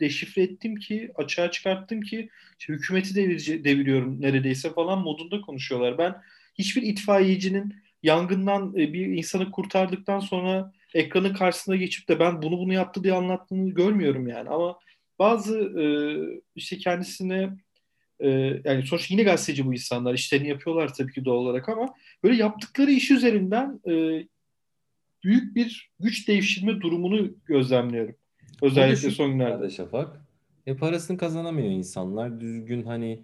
deşifre 0.00 0.42
ettim 0.42 0.76
ki, 0.76 1.12
açığa 1.14 1.50
çıkarttım 1.50 2.00
ki 2.00 2.28
işte 2.58 2.72
hükümeti 2.72 3.14
devirici, 3.14 3.64
deviriyorum 3.64 4.20
neredeyse 4.20 4.72
falan 4.72 4.98
modunda 4.98 5.40
konuşuyorlar. 5.40 5.98
Ben 5.98 6.14
hiçbir 6.54 6.82
itfaiyecinin 6.82 7.74
yangından 8.02 8.74
e, 8.76 8.92
bir 8.92 9.06
insanı 9.06 9.50
kurtardıktan 9.50 10.20
sonra 10.20 10.72
ekranın 10.94 11.34
karşısına 11.34 11.76
geçip 11.76 12.08
de 12.08 12.20
ben 12.20 12.42
bunu 12.42 12.58
bunu 12.58 12.72
yaptı 12.72 13.04
diye 13.04 13.14
anlattığını 13.14 13.70
görmüyorum 13.70 14.28
yani. 14.28 14.48
Ama 14.48 14.78
bazı 15.20 15.58
e, 15.58 15.84
işte 16.54 16.78
kendisine 16.78 17.50
e, 18.20 18.28
yani 18.64 18.82
sonuçta 18.86 19.14
yine 19.14 19.22
gazeteci 19.22 19.66
bu 19.66 19.72
insanlar 19.74 20.14
işlerini 20.14 20.48
yapıyorlar 20.48 20.94
tabii 20.94 21.12
ki 21.12 21.24
doğal 21.24 21.36
olarak 21.36 21.68
ama 21.68 21.86
böyle 22.24 22.36
yaptıkları 22.36 22.90
iş 22.90 23.10
üzerinden 23.10 23.80
e, 23.88 24.24
büyük 25.24 25.56
bir 25.56 25.90
güç 26.00 26.28
devşirme 26.28 26.80
durumunu 26.80 27.34
gözlemliyorum. 27.44 28.14
Özellikle 28.62 29.10
son 29.10 29.32
günlerde. 29.32 29.70
Şafak. 29.70 30.20
E 30.66 30.76
parasını 30.76 31.18
kazanamıyor 31.18 31.68
insanlar. 31.68 32.40
Düzgün 32.40 32.82
hani 32.82 33.20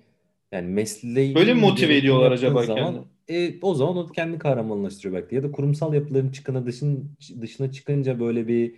yani 0.52 0.68
mesleği 0.68 1.34
Böyle 1.34 1.54
mi 1.54 1.60
motive 1.60 1.96
ediyorlar 1.96 2.32
acaba 2.32 2.62
zaman, 2.62 2.84
kendini? 2.84 3.04
E, 3.28 3.58
o 3.62 3.74
zaman 3.74 3.96
o 3.96 4.06
kendi 4.06 4.38
kahramanlaştırıyor 4.38 5.22
belki. 5.22 5.34
Ya 5.34 5.42
da 5.42 5.52
kurumsal 5.52 5.94
yapıların 5.94 6.30
çıkına 6.30 6.66
dışın, 6.66 7.10
dışına 7.40 7.72
çıkınca 7.72 8.20
böyle 8.20 8.48
bir 8.48 8.74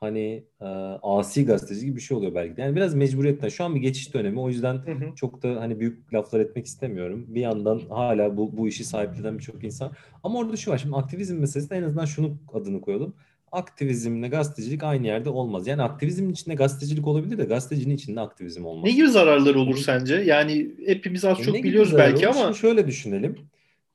hani 0.00 0.44
e, 0.60 0.64
asi 1.02 1.46
gazeteci 1.46 1.86
gibi 1.86 1.96
bir 1.96 2.00
şey 2.00 2.16
oluyor 2.16 2.34
belki 2.34 2.56
de. 2.56 2.62
Yani 2.62 2.76
biraz 2.76 2.94
mecburiyetten. 2.94 3.48
Şu 3.48 3.64
an 3.64 3.74
bir 3.74 3.80
geçiş 3.80 4.14
dönemi. 4.14 4.40
O 4.40 4.48
yüzden 4.48 4.74
hı 4.74 4.92
hı. 4.92 5.14
çok 5.14 5.42
da 5.42 5.60
hani 5.60 5.80
büyük 5.80 6.14
laflar 6.14 6.40
etmek 6.40 6.66
istemiyorum. 6.66 7.24
Bir 7.28 7.40
yandan 7.40 7.82
hala 7.88 8.36
bu, 8.36 8.56
bu 8.56 8.68
işi 8.68 8.84
sahiplenen 8.84 9.38
birçok 9.38 9.64
insan. 9.64 9.92
Ama 10.24 10.38
orada 10.38 10.56
şu 10.56 10.70
var. 10.70 10.78
Şimdi 10.78 10.96
aktivizm 10.96 11.36
meselesinde 11.36 11.78
en 11.78 11.82
azından 11.82 12.04
şunu 12.04 12.36
adını 12.52 12.80
koyalım. 12.80 13.14
Aktivizmle 13.52 14.28
gazetecilik 14.28 14.82
aynı 14.82 15.06
yerde 15.06 15.30
olmaz. 15.30 15.66
Yani 15.66 15.82
aktivizmin 15.82 16.30
içinde 16.30 16.54
gazetecilik 16.54 17.06
olabilir 17.06 17.38
de 17.38 17.44
gazetecinin 17.44 17.94
içinde 17.94 18.20
aktivizm 18.20 18.64
olmaz. 18.64 18.84
Ne 18.84 18.90
gibi 18.90 19.08
zararları 19.08 19.60
olur 19.60 19.76
sence? 19.76 20.14
Yani 20.14 20.70
hepimiz 20.86 21.24
az 21.24 21.40
e 21.40 21.42
çok 21.42 21.54
biliyoruz 21.54 21.94
belki 21.96 22.28
ama. 22.28 22.40
Şimdi 22.40 22.58
şöyle 22.58 22.86
düşünelim 22.86 23.36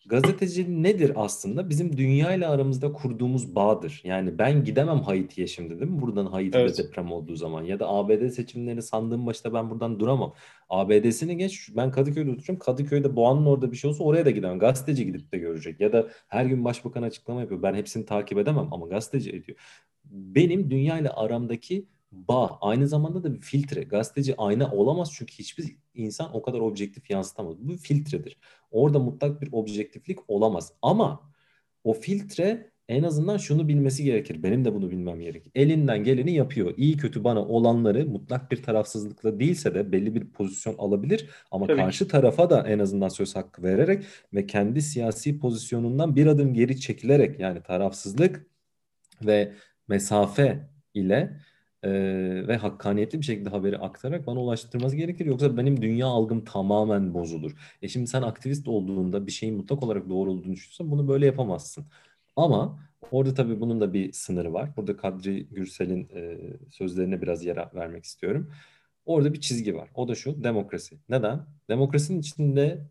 gazeteci 0.05 0.83
nedir 0.83 1.11
aslında? 1.15 1.69
Bizim 1.69 1.97
dünya 1.97 2.35
ile 2.35 2.47
aramızda 2.47 2.93
kurduğumuz 2.93 3.55
bağdır. 3.55 4.01
Yani 4.03 4.37
ben 4.37 4.63
gidemem 4.63 4.99
Haiti'ye 4.99 5.47
şimdi 5.47 5.79
değil 5.79 5.91
mi? 5.91 6.01
Buradan 6.01 6.25
Haiti'de 6.25 6.61
evet. 6.61 6.77
deprem 6.77 7.11
olduğu 7.11 7.35
zaman. 7.35 7.63
Ya 7.63 7.79
da 7.79 7.89
ABD 7.89 8.29
seçimlerini 8.29 8.81
sandığım 8.81 9.25
başta 9.25 9.53
ben 9.53 9.69
buradan 9.69 9.99
duramam. 9.99 10.33
ABD'sini 10.69 11.37
geç 11.37 11.69
ben 11.75 11.91
Kadıköy'de 11.91 12.31
oturuyorum. 12.31 12.59
Kadıköy'de 12.59 13.15
Boğa'nın 13.15 13.45
orada 13.45 13.71
bir 13.71 13.77
şey 13.77 13.89
olsa 13.89 14.03
oraya 14.03 14.25
da 14.25 14.31
gidemem. 14.31 14.59
Gazeteci 14.59 15.05
gidip 15.05 15.31
de 15.31 15.37
görecek. 15.37 15.79
Ya 15.81 15.93
da 15.93 16.07
her 16.27 16.45
gün 16.45 16.65
başbakan 16.65 17.03
açıklama 17.03 17.41
yapıyor. 17.41 17.63
Ben 17.63 17.75
hepsini 17.75 18.05
takip 18.05 18.37
edemem 18.37 18.67
ama 18.71 18.87
gazeteci 18.87 19.29
ediyor. 19.29 19.57
Benim 20.05 20.71
dünya 20.71 20.99
ile 20.99 21.09
aramdaki 21.09 21.85
bağ 22.13 22.57
aynı 22.61 22.87
zamanda 22.87 23.23
da 23.23 23.33
bir 23.33 23.41
filtre. 23.41 23.83
Gazeteci 23.83 24.35
ayna 24.37 24.71
olamaz 24.71 25.11
çünkü 25.13 25.33
hiçbir 25.33 25.75
insan 25.93 26.35
o 26.35 26.41
kadar 26.41 26.59
objektif 26.59 27.09
yansıtamaz. 27.09 27.57
Bu 27.59 27.69
bir 27.69 27.77
filtredir. 27.77 28.37
Orada 28.71 28.99
mutlak 28.99 29.41
bir 29.41 29.49
objektiflik 29.51 30.19
olamaz. 30.27 30.73
Ama 30.81 31.31
o 31.83 31.93
filtre 31.93 32.73
en 32.89 33.03
azından 33.03 33.37
şunu 33.37 33.67
bilmesi 33.67 34.03
gerekir. 34.03 34.43
Benim 34.43 34.65
de 34.65 34.73
bunu 34.73 34.91
bilmem 34.91 35.19
gerekir. 35.19 35.51
Elinden 35.55 36.03
geleni 36.03 36.33
yapıyor. 36.33 36.73
İyi 36.77 36.97
kötü 36.97 37.23
bana 37.23 37.45
olanları 37.45 38.05
mutlak 38.05 38.51
bir 38.51 38.63
tarafsızlıkla 38.63 39.39
değilse 39.39 39.75
de 39.75 39.91
belli 39.91 40.15
bir 40.15 40.29
pozisyon 40.29 40.75
alabilir. 40.77 41.29
Ama 41.51 41.67
Tabii 41.67 41.77
karşı 41.77 42.07
tarafa 42.07 42.49
da 42.49 42.67
en 42.67 42.79
azından 42.79 43.09
söz 43.09 43.35
hakkı 43.35 43.63
vererek 43.63 44.05
ve 44.33 44.45
kendi 44.45 44.81
siyasi 44.81 45.39
pozisyonundan 45.39 46.15
bir 46.15 46.27
adım 46.27 46.53
geri 46.53 46.79
çekilerek 46.79 47.39
yani 47.39 47.63
tarafsızlık 47.63 48.47
ve 49.25 49.53
mesafe 49.87 50.69
ile 50.93 51.39
ve 52.47 52.57
hakkaniyetli 52.57 53.19
bir 53.19 53.25
şekilde 53.25 53.49
haberi 53.49 53.77
aktararak 53.77 54.27
bana 54.27 54.39
ulaştırması 54.39 54.95
gerekir. 54.95 55.25
Yoksa 55.25 55.57
benim 55.57 55.81
dünya 55.81 56.07
algım 56.07 56.45
tamamen 56.45 57.13
bozulur. 57.13 57.51
E 57.81 57.87
şimdi 57.87 58.07
sen 58.07 58.21
aktivist 58.21 58.67
olduğunda 58.67 59.27
bir 59.27 59.31
şeyin 59.31 59.55
mutlak 59.55 59.83
olarak 59.83 60.09
doğru 60.09 60.31
olduğunu 60.31 60.53
düşünürsen 60.53 60.91
bunu 60.91 61.07
böyle 61.07 61.25
yapamazsın. 61.25 61.85
Ama 62.35 62.79
orada 63.11 63.33
tabii 63.33 63.61
bunun 63.61 63.81
da 63.81 63.93
bir 63.93 64.11
sınırı 64.13 64.53
var. 64.53 64.69
Burada 64.77 64.97
Kadri 64.97 65.47
Gürsel'in 65.47 66.09
e, 66.15 66.37
sözlerine 66.71 67.21
biraz 67.21 67.45
yer 67.45 67.69
vermek 67.75 68.03
istiyorum. 68.05 68.51
Orada 69.05 69.33
bir 69.33 69.41
çizgi 69.41 69.75
var. 69.75 69.89
O 69.95 70.07
da 70.07 70.15
şu 70.15 70.43
demokrasi. 70.43 70.99
Neden? 71.09 71.45
Demokrasinin 71.69 72.19
içinde 72.19 72.87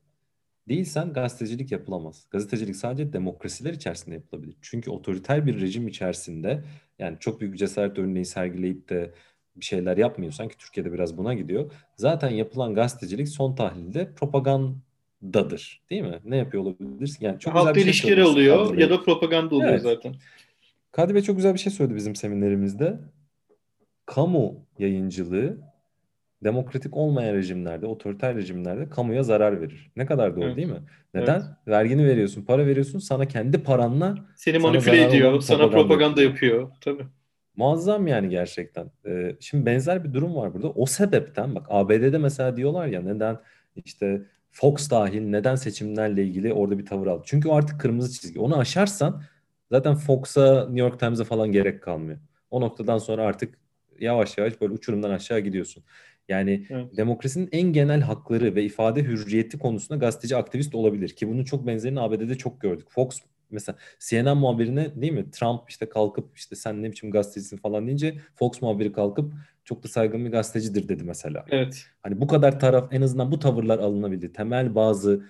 değilsen 0.69 1.13
gazetecilik 1.13 1.73
yapılamaz. 1.73 2.27
Gazetecilik 2.31 2.77
sadece 2.77 3.13
demokrasiler 3.13 3.73
içerisinde 3.73 4.15
yapılabilir. 4.15 4.57
Çünkü 4.63 4.91
otoriter 4.91 5.47
bir 5.47 5.61
rejim 5.61 5.89
içerisinde 5.89 6.65
yani 6.99 7.17
çok 7.21 7.41
büyük 7.41 7.59
cesaret 7.59 7.99
örneği 7.99 8.25
sergileyip 8.25 8.89
de 8.89 9.15
bir 9.57 9.65
şeyler 9.65 9.97
yapmıyorsan 9.97 10.49
ki 10.49 10.57
Türkiye'de 10.59 10.93
biraz 10.93 11.19
buna 11.19 11.35
gidiyor. 11.35 11.73
Zaten 11.97 12.31
yapılan 12.31 12.75
gazetecilik 12.75 13.29
son 13.29 13.55
tahlilde 13.55 14.13
propagandadır. 14.13 15.83
Değil 15.91 16.03
mi? 16.03 16.19
Ne 16.25 16.37
yapıyor 16.37 16.63
olabilirsin? 16.63 17.25
Yani 17.25 17.39
çok 17.39 17.55
Halk 17.55 17.63
güzel 17.63 17.75
bir 17.75 17.81
şey 17.81 17.91
ilişkileri 17.91 18.25
oluyor 18.25 18.69
Kadri 18.69 18.83
ya 18.83 18.91
da 18.91 19.03
propaganda 19.03 19.55
oluyor 19.55 19.71
evet. 19.71 19.83
zaten. 19.83 20.15
Kadri 20.93 21.15
Bey 21.15 21.23
çok 21.23 21.37
güzel 21.37 21.55
bir 21.55 21.59
şey 21.59 21.73
söyledi 21.73 21.97
bizim 21.97 22.17
seminerimizde. 22.17 22.99
Kamu 24.07 24.67
yayıncılığı 24.79 25.72
demokratik 26.45 26.97
olmayan 26.97 27.35
rejimlerde, 27.35 27.87
otoriter 27.87 28.35
rejimlerde 28.35 28.89
kamuya 28.89 29.23
zarar 29.23 29.61
verir. 29.61 29.91
Ne 29.97 30.07
kadar 30.07 30.37
doğru 30.37 30.45
evet. 30.45 30.57
değil 30.57 30.69
mi? 30.69 30.81
Neden? 31.15 31.35
Evet. 31.35 31.45
Vergini 31.69 32.07
veriyorsun, 32.07 32.43
para 32.43 32.67
veriyorsun, 32.67 32.99
sana 32.99 33.29
kendi 33.29 33.63
paranla 33.63 34.15
seni 34.37 34.59
manipüle 34.59 35.05
ediyor, 35.05 35.41
sana 35.41 35.71
propaganda 35.71 36.23
yapıyor. 36.23 36.61
yapıyor. 36.61 36.71
Tabii. 36.81 37.07
Muazzam 37.57 38.07
yani 38.07 38.29
gerçekten. 38.29 38.91
Ee, 39.07 39.37
şimdi 39.41 39.67
benzer 39.67 40.05
bir 40.05 40.15
durum 40.15 40.35
var 40.37 40.55
burada. 40.55 40.71
O 40.71 40.87
sebepten 40.87 41.55
bak 41.55 41.67
ABD'de 41.69 42.19
mesela 42.19 42.57
diyorlar 42.57 42.87
ya 42.87 43.03
neden 43.03 43.39
işte 43.85 44.23
Fox 44.51 44.91
dahil 44.91 45.23
neden 45.23 45.55
seçimlerle 45.55 46.25
ilgili 46.25 46.53
orada 46.53 46.79
bir 46.79 46.87
tavır 46.87 47.07
al. 47.07 47.23
Çünkü 47.25 47.49
o 47.49 47.55
artık 47.55 47.81
kırmızı 47.81 48.21
çizgi. 48.21 48.41
Onu 48.41 48.59
aşarsan 48.59 49.23
zaten 49.71 49.95
Fox'a, 49.95 50.61
New 50.65 50.81
York 50.81 51.01
Times'a 51.01 51.25
falan 51.25 51.53
gerek 51.53 51.83
kalmıyor. 51.83 52.19
O 52.51 52.61
noktadan 52.61 52.99
sonra 52.99 53.23
artık 53.23 53.59
yavaş 54.01 54.39
yavaş 54.39 54.61
böyle 54.61 54.73
uçurumdan 54.73 55.11
aşağı 55.11 55.41
gidiyorsun. 55.41 55.85
Yani 56.33 56.67
evet. 56.71 56.97
demokrasinin 56.97 57.49
en 57.53 57.73
genel 57.73 58.01
hakları 58.01 58.55
ve 58.55 58.65
ifade 58.65 59.03
hürriyeti 59.03 59.59
konusunda 59.59 59.99
gazeteci 59.99 60.37
aktivist 60.37 60.75
olabilir 60.75 61.09
ki 61.09 61.29
bunun 61.29 61.45
çok 61.45 61.67
benzerini 61.67 62.01
ABD'de 62.01 62.35
çok 62.35 62.61
gördük. 62.61 62.87
Fox 62.91 63.21
mesela 63.51 63.79
CNN 63.99 64.37
muhabirine 64.37 65.03
değil 65.03 65.13
mi 65.13 65.31
Trump 65.31 65.71
işte 65.71 65.89
kalkıp 65.89 66.37
işte 66.37 66.57
sen 66.57 66.83
ne 66.83 66.91
biçim 66.91 67.11
gazetecisin 67.11 67.57
falan 67.57 67.87
deyince 67.87 68.15
Fox 68.35 68.63
muhabiri 68.63 68.93
kalkıp 68.93 69.33
çok 69.65 69.85
da 69.85 69.89
saygın 69.89 70.25
bir 70.25 70.31
gazetecidir 70.31 70.89
dedi 70.89 71.05
mesela. 71.05 71.45
Evet. 71.51 71.87
Hani 72.03 72.21
bu 72.21 72.27
kadar 72.27 72.61
taraf 72.61 72.89
en 72.93 73.03
azından 73.03 73.33
bu 73.33 73.39
tavırlar 73.39 73.79
alınabildi. 73.79 74.33
Temel 74.33 74.75
bazı 74.75 75.25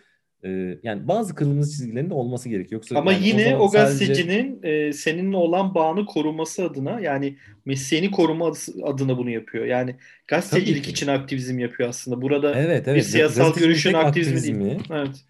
ee, 0.44 0.78
yani 0.82 1.08
bazı 1.08 1.34
kırmızı 1.34 1.72
çizgilerin 1.72 2.10
de 2.10 2.14
olması 2.14 2.48
gerekiyor. 2.48 2.80
Yoksa 2.80 2.98
Ama 2.98 3.12
yani 3.12 3.28
yine 3.28 3.56
o, 3.56 3.58
o 3.58 3.70
gazetecinin 3.70 4.54
sadece... 4.54 4.68
e, 4.68 4.92
seninle 4.92 5.36
olan 5.36 5.74
bağını 5.74 6.06
koruması 6.06 6.64
adına 6.64 7.00
yani 7.00 7.36
mesleğini 7.64 8.10
koruma 8.10 8.52
adına 8.82 9.18
bunu 9.18 9.30
yapıyor. 9.30 9.64
Yani 9.64 9.96
gazetecilik 10.26 10.88
için 10.88 11.06
aktivizm 11.06 11.58
yapıyor 11.58 11.88
aslında. 11.88 12.22
Burada 12.22 12.54
evet, 12.54 12.88
evet. 12.88 12.96
bir 12.96 13.02
siyasal 13.02 13.54
görüşün 13.54 13.92
aktivizmi, 13.92 14.34
aktivizmi 14.34 14.64
değil. 14.64 14.80
Evet. 14.90 15.24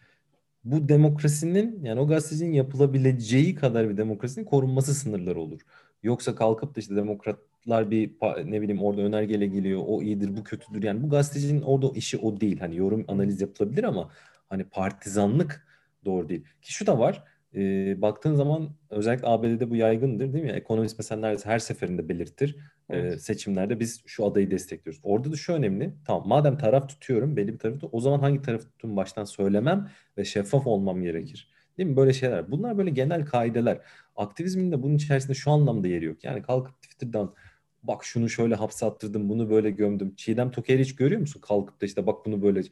Bu 0.65 0.89
demokrasinin 0.89 1.85
yani 1.85 2.01
o 2.01 2.07
gazetecinin 2.07 2.53
yapılabileceği 2.53 3.55
kadar 3.55 3.89
bir 3.89 3.97
demokrasinin 3.97 4.45
korunması 4.45 4.95
sınırları 4.95 5.41
olur. 5.41 5.61
Yoksa 6.03 6.35
kalkıp 6.35 6.77
da 6.77 6.81
işte 6.81 6.97
demokratlar 6.97 7.91
bir 7.91 8.11
ne 8.45 8.63
bileyim 8.63 8.83
orada 8.83 9.03
önergeyle 9.03 9.47
geliyor 9.47 9.83
o 9.87 10.03
iyidir 10.03 10.37
bu 10.37 10.45
kötüdür 10.45 10.83
yani 10.83 11.03
bu 11.03 11.11
gazetecinin 11.11 11.63
orada 11.63 11.91
işi 11.95 12.19
o 12.19 12.41
değil. 12.41 12.61
Hani 12.61 12.77
yorum 12.77 13.05
analiz 13.09 13.41
yapılabilir 13.41 13.85
ama 13.85 14.11
hani 14.53 14.65
partizanlık 14.65 15.67
doğru 16.05 16.29
değil. 16.29 16.45
Ki 16.63 16.73
şu 16.73 16.87
da 16.87 16.99
var. 16.99 17.25
E, 17.55 17.61
baktığın 18.03 18.35
zaman 18.35 18.71
özellikle 18.91 19.27
ABD'de 19.27 19.71
bu 19.71 19.77
yaygındır 19.77 20.33
değil 20.33 20.45
mi? 20.45 20.51
Ekonomist 20.51 20.99
mesela 20.99 21.21
neredeyse 21.21 21.49
her 21.49 21.59
seferinde 21.59 22.09
belirtir. 22.09 22.57
Evet. 22.91 23.15
E, 23.15 23.19
seçimlerde 23.19 23.81
biz 23.81 24.03
şu 24.07 24.27
adayı 24.27 24.51
destekliyoruz. 24.51 25.01
Orada 25.03 25.33
da 25.33 25.37
şu 25.37 25.53
önemli. 25.53 25.95
Tamam 26.07 26.29
madem 26.29 26.59
taraf 26.59 26.89
tutuyorum 26.89 27.37
belli 27.37 27.53
bir 27.53 27.59
tarafta 27.59 27.87
o 27.87 28.01
zaman 28.01 28.19
hangi 28.19 28.43
taraf 28.43 28.61
tuttuğumu 28.63 28.97
baştan 28.97 29.25
söylemem 29.25 29.89
ve 30.19 30.25
şeffaf 30.25 30.67
olmam 30.67 31.03
gerekir. 31.03 31.53
Değil 31.79 31.89
mi? 31.89 31.97
Böyle 31.97 32.13
şeyler. 32.13 32.51
Bunlar 32.51 32.79
böyle 32.79 32.91
genel 32.91 33.25
kaideler. 33.25 33.81
Aktivizmin 34.17 34.73
de 34.73 34.83
bunun 34.83 34.95
içerisinde 34.95 35.35
şu 35.35 35.51
anlamda 35.51 35.89
yeri 35.89 36.05
yok. 36.05 36.25
Yani 36.25 36.43
kalkıp 36.43 36.83
Twitter'dan 36.83 37.35
bak 37.83 38.05
şunu 38.05 38.29
şöyle 38.29 38.55
hapse 38.55 38.87
attırdım, 38.87 39.29
bunu 39.29 39.51
böyle 39.51 39.71
gömdüm. 39.71 40.15
Çiğdem 40.17 40.51
Toker'i 40.51 40.81
hiç 40.81 40.95
görüyor 40.97 41.21
musun? 41.21 41.41
Kalkıp 41.41 41.81
da 41.81 41.87
işte 41.87 42.07
bak 42.07 42.27
bunu 42.27 42.43
böyle 42.43 42.63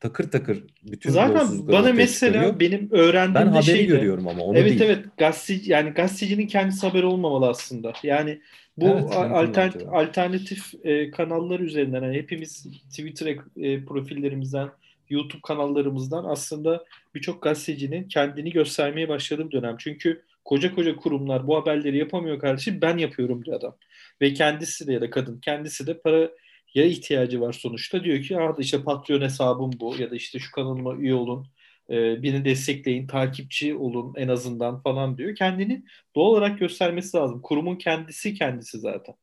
takır 0.00 0.30
takır 0.30 0.64
bütün 0.82 1.10
Zaten 1.10 1.68
bana 1.68 1.92
mesela 1.92 2.32
çıkarıyor. 2.32 2.60
benim 2.60 2.88
öğrendiğim 2.90 3.46
ben 3.46 3.52
haberi 3.52 3.64
şeyde, 3.64 3.82
görüyorum 3.82 4.28
ama 4.28 4.42
onu 4.42 4.58
evet, 4.58 4.70
değil. 4.70 4.80
Evet 4.80 4.98
evet 5.00 5.16
gazeteci 5.16 5.72
yani 5.72 5.90
gazetecinin 5.90 6.46
kendisi 6.46 6.86
haber 6.86 7.02
olmamalı 7.02 7.48
aslında. 7.48 7.92
Yani 8.02 8.40
Bu 8.76 8.86
Evet, 8.86 9.02
LinkedIn 9.02 9.30
altern, 9.30 9.68
acaba. 9.68 9.90
alternatif 9.90 10.74
e, 10.84 11.10
kanallar 11.10 11.60
üzerinden 11.60 12.02
yani 12.02 12.16
hepimiz 12.16 12.66
Twitter 12.90 13.36
e, 13.56 13.84
profillerimizden, 13.84 14.68
YouTube 15.08 15.42
kanallarımızdan 15.42 16.24
aslında 16.24 16.84
birçok 17.14 17.42
gazetecinin 17.42 18.08
kendini 18.08 18.52
göstermeye 18.52 19.08
başladığı 19.08 19.46
bir 19.46 19.52
dönem. 19.52 19.76
Çünkü 19.78 20.22
koca 20.44 20.74
koca 20.74 20.96
kurumlar 20.96 21.46
bu 21.46 21.56
haberleri 21.56 21.98
yapamıyor 21.98 22.38
kardeşim 22.38 22.78
ben 22.82 22.98
yapıyorum 22.98 23.44
diyor 23.44 23.56
adam. 23.56 23.76
Ve 24.20 24.32
kendisi 24.32 24.86
de 24.86 24.92
ya 24.92 25.00
da 25.00 25.10
kadın 25.10 25.38
kendisi 25.40 25.86
de 25.86 25.98
para 25.98 26.30
ya 26.74 26.84
ihtiyacı 26.84 27.40
var 27.40 27.52
sonuçta. 27.52 28.04
Diyor 28.04 28.22
ki 28.22 28.38
ah 28.38 28.54
işte 28.58 28.82
Patreon 28.82 29.20
hesabım 29.20 29.70
bu 29.80 29.96
ya 29.98 30.10
da 30.10 30.16
işte 30.16 30.38
şu 30.38 30.52
kanalıma 30.52 30.94
üye 30.94 31.14
olun. 31.14 31.46
E, 31.90 32.22
beni 32.22 32.44
destekleyin, 32.44 33.06
takipçi 33.06 33.74
olun 33.74 34.14
en 34.16 34.28
azından 34.28 34.80
falan 34.80 35.18
diyor. 35.18 35.34
Kendini 35.34 35.82
doğal 36.16 36.26
olarak 36.30 36.58
göstermesi 36.58 37.16
lazım. 37.16 37.42
Kurumun 37.42 37.76
kendisi 37.76 38.34
kendisi 38.34 38.78
zaten. 38.78 39.14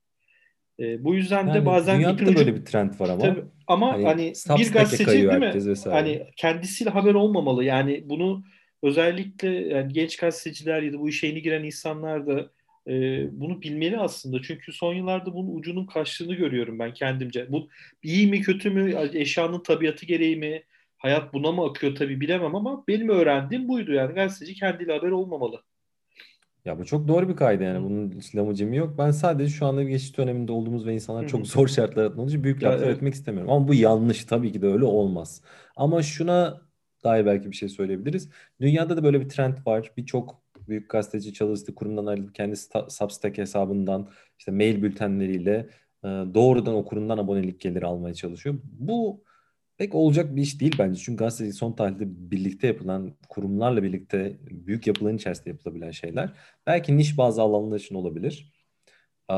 E, 0.80 1.04
bu 1.04 1.16
yüzden 1.16 1.48
de 1.48 1.52
Yani 1.58 1.66
bazen 1.66 1.98
dünyada 1.98 2.14
ipin 2.14 2.26
da 2.26 2.30
ucu 2.30 2.40
böyle 2.40 2.56
bir 2.56 2.66
trend 2.66 3.00
var 3.00 3.10
ama. 3.10 3.20
tabii 3.20 3.44
ama 3.68 3.94
Hani 3.94 4.04
hani 4.06 4.34
bir 4.60 4.72
gazeteci 4.72 5.12
değil 5.12 5.26
mi? 5.40 5.54
vesaire. 5.56 5.96
Hani 5.96 6.28
kendisiyle 6.38 6.90
haber 6.90 7.14
olmamalı. 7.14 7.64
Yani 7.64 8.04
bunu 8.06 8.44
özellikle 8.84 9.50
yani 9.50 9.94
genç 9.94 10.18
gazeteciler 10.18 10.82
ya 10.82 10.94
da 10.94 11.00
bu 11.00 11.10
işe 11.10 11.28
yeni 11.28 11.42
giren 11.42 11.64
insanlar 11.64 12.28
da 12.28 12.50
e, 12.88 13.28
bunu 13.32 13.62
bilmeli 13.62 13.98
aslında. 14.00 14.42
Çünkü 14.42 14.74
son 14.74 14.94
yıllarda 14.94 15.34
bunun 15.34 15.56
ucunun 15.56 15.86
kaçtığını 15.86 16.34
görüyorum 16.34 16.80
ben 16.80 16.94
kendimce. 16.94 17.52
Bu 17.52 17.70
iyi 18.04 18.28
mi 18.28 18.42
kötü 18.42 18.70
mü? 18.70 19.10
Eşyanın 19.14 19.64
tabiatı 19.64 20.06
gereği 20.06 20.36
mi? 20.36 20.64
Hayat 20.98 21.34
buna 21.34 21.52
mı 21.52 21.66
akıyor 21.66 21.96
tabii 21.96 22.22
bilemem 22.22 22.56
ama 22.56 22.84
benim 22.88 23.10
öğrendiğim 23.10 23.68
buydu 23.68 23.94
yani 23.94 24.14
gazeteci 24.14 24.54
kendiyle 24.54 24.98
haber 24.98 25.12
olmamalı. 25.12 25.62
Ya 26.66 26.80
bu 26.80 26.86
çok 26.86 27.08
doğru 27.08 27.30
bir 27.30 27.36
kaydı 27.36 27.64
yani. 27.64 27.84
Bunun 27.84 28.22
lamıcımı 28.36 28.76
yok. 28.76 28.96
Ben 28.98 29.12
sadece 29.12 29.50
şu 29.50 29.66
anda 29.66 29.82
bir 29.82 29.88
geçiş 29.88 30.18
döneminde 30.18 30.52
olduğumuz 30.52 30.86
ve 30.86 30.94
insanlar 30.94 31.28
çok 31.28 31.48
zor 31.48 31.68
şartlar 31.68 32.04
altında 32.04 32.22
olduğu 32.22 32.30
için 32.30 32.44
büyük 32.44 32.64
laflar 32.64 32.88
evet. 32.88 32.98
etmek 32.98 33.14
istemiyorum. 33.14 33.52
Ama 33.52 33.68
bu 33.68 33.74
yanlış. 33.74 34.26
Tabii 34.26 34.52
ki 34.52 34.62
de 34.62 34.68
öyle 34.68 34.86
olmaz. 34.86 35.42
Ama 35.76 36.04
şuna 36.04 36.62
dair 37.04 37.26
belki 37.26 37.52
bir 37.52 37.56
şey 37.56 37.70
söyleyebiliriz. 37.70 38.30
Dünyada 38.62 38.98
da 38.98 39.04
böyle 39.04 39.22
bir 39.22 39.30
trend 39.30 39.58
var. 39.66 39.92
Birçok 39.98 40.42
büyük 40.68 40.90
gazeteci 40.90 41.34
çalıştı, 41.34 41.76
kurumdan 41.76 42.06
ayrılıp 42.06 42.36
kendi 42.36 42.56
sta- 42.56 42.90
Substack 42.90 43.38
hesabından 43.38 44.10
işte 44.40 44.52
mail 44.52 44.84
bültenleriyle 44.84 45.70
e, 46.04 46.08
doğrudan 46.08 46.76
o 46.76 46.86
kurumdan 46.86 47.18
abonelik 47.18 47.62
geliri 47.62 47.86
almaya 47.86 48.14
çalışıyor. 48.14 48.56
Bu 48.64 49.24
pek 49.78 49.96
olacak 49.96 50.36
bir 50.36 50.42
iş 50.42 50.62
değil 50.62 50.76
bence. 50.80 51.02
Çünkü 51.02 51.18
gazetecilik 51.18 51.58
son 51.58 51.74
tarihte 51.74 52.06
birlikte 52.08 52.68
yapılan, 52.68 53.16
kurumlarla 53.30 53.84
birlikte 53.84 54.38
büyük 54.42 54.88
yapıların 54.88 55.18
içerisinde 55.18 55.50
yapılabilen 55.50 55.92
şeyler. 55.92 56.34
Belki 56.68 56.98
niş 56.98 57.18
bazı 57.18 57.42
alanlar 57.42 57.80
için 57.80 57.96
olabilir. 57.96 58.54
Ee, 59.30 59.34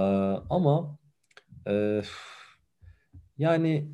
ama 0.50 1.00
e, 1.68 2.02
yani 3.38 3.92